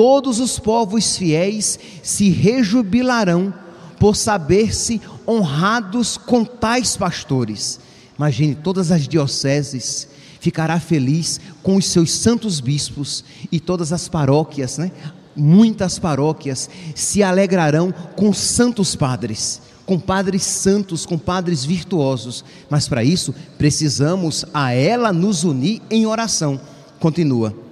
Todos 0.00 0.40
os 0.40 0.58
povos 0.58 1.18
fiéis 1.18 1.78
se 2.02 2.30
rejubilarão 2.30 3.52
por 3.98 4.16
saber-se 4.16 4.98
honrados 5.28 6.16
com 6.16 6.42
tais 6.42 6.96
pastores. 6.96 7.78
Imagine, 8.16 8.54
todas 8.54 8.90
as 8.90 9.06
dioceses 9.06 10.08
ficará 10.40 10.80
feliz 10.80 11.38
com 11.62 11.76
os 11.76 11.84
seus 11.84 12.12
santos 12.12 12.60
bispos 12.60 13.22
e 13.52 13.60
todas 13.60 13.92
as 13.92 14.08
paróquias, 14.08 14.78
né? 14.78 14.90
Muitas 15.36 15.98
paróquias 15.98 16.70
se 16.94 17.22
alegrarão 17.22 17.92
com 18.16 18.32
santos 18.32 18.96
padres 18.96 19.60
com 19.84 19.98
padres 19.98 20.44
santos, 20.44 21.04
com 21.04 21.18
padres 21.18 21.62
virtuosos, 21.64 22.42
mas 22.70 22.88
para 22.88 23.04
isso 23.04 23.34
precisamos 23.58 24.46
a 24.54 24.72
ela 24.72 25.12
nos 25.12 25.42
unir 25.44 25.82
em 25.90 26.06
oração. 26.06 26.58
Continua. 27.00 27.69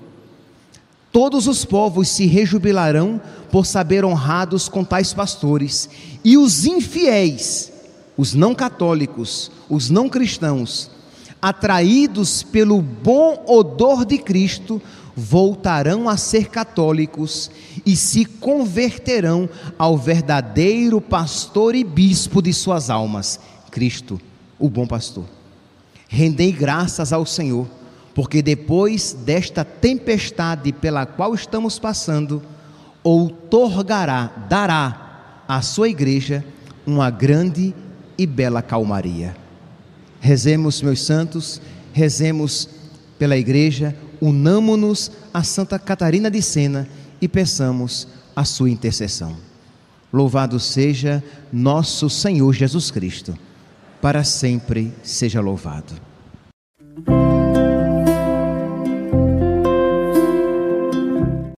Todos 1.18 1.48
os 1.48 1.64
povos 1.64 2.06
se 2.10 2.26
rejubilarão 2.26 3.20
por 3.50 3.66
saber 3.66 4.04
honrados 4.04 4.68
com 4.68 4.84
tais 4.84 5.12
pastores, 5.12 5.90
e 6.22 6.38
os 6.38 6.64
infiéis, 6.64 7.72
os 8.16 8.34
não 8.34 8.54
católicos, 8.54 9.50
os 9.68 9.90
não 9.90 10.08
cristãos, 10.08 10.92
atraídos 11.42 12.44
pelo 12.44 12.80
bom 12.80 13.42
odor 13.48 14.04
de 14.04 14.16
Cristo, 14.16 14.80
voltarão 15.16 16.08
a 16.08 16.16
ser 16.16 16.50
católicos 16.50 17.50
e 17.84 17.96
se 17.96 18.24
converterão 18.24 19.50
ao 19.76 19.98
verdadeiro 19.98 21.00
pastor 21.00 21.74
e 21.74 21.82
bispo 21.82 22.40
de 22.40 22.52
suas 22.52 22.90
almas, 22.90 23.40
Cristo, 23.72 24.20
o 24.56 24.70
bom 24.70 24.86
pastor. 24.86 25.24
Rendei 26.08 26.52
graças 26.52 27.12
ao 27.12 27.26
Senhor, 27.26 27.66
porque 28.18 28.42
depois 28.42 29.12
desta 29.12 29.64
tempestade 29.64 30.72
pela 30.72 31.06
qual 31.06 31.36
estamos 31.36 31.78
passando, 31.78 32.42
outorgará, 33.04 34.46
dará 34.48 35.44
à 35.46 35.62
sua 35.62 35.88
igreja 35.88 36.44
uma 36.84 37.10
grande 37.10 37.72
e 38.18 38.26
bela 38.26 38.60
calmaria. 38.60 39.36
Rezemos, 40.18 40.82
meus 40.82 41.00
santos, 41.00 41.60
rezemos 41.92 42.68
pela 43.20 43.36
igreja, 43.36 43.96
unamo-nos 44.20 45.12
a 45.32 45.44
Santa 45.44 45.78
Catarina 45.78 46.28
de 46.28 46.42
Sena 46.42 46.88
e 47.22 47.28
peçamos 47.28 48.08
a 48.34 48.44
sua 48.44 48.68
intercessão. 48.68 49.36
Louvado 50.12 50.58
seja 50.58 51.22
nosso 51.52 52.10
Senhor 52.10 52.52
Jesus 52.52 52.90
Cristo, 52.90 53.38
para 54.02 54.24
sempre 54.24 54.92
seja 55.04 55.40
louvado. 55.40 55.94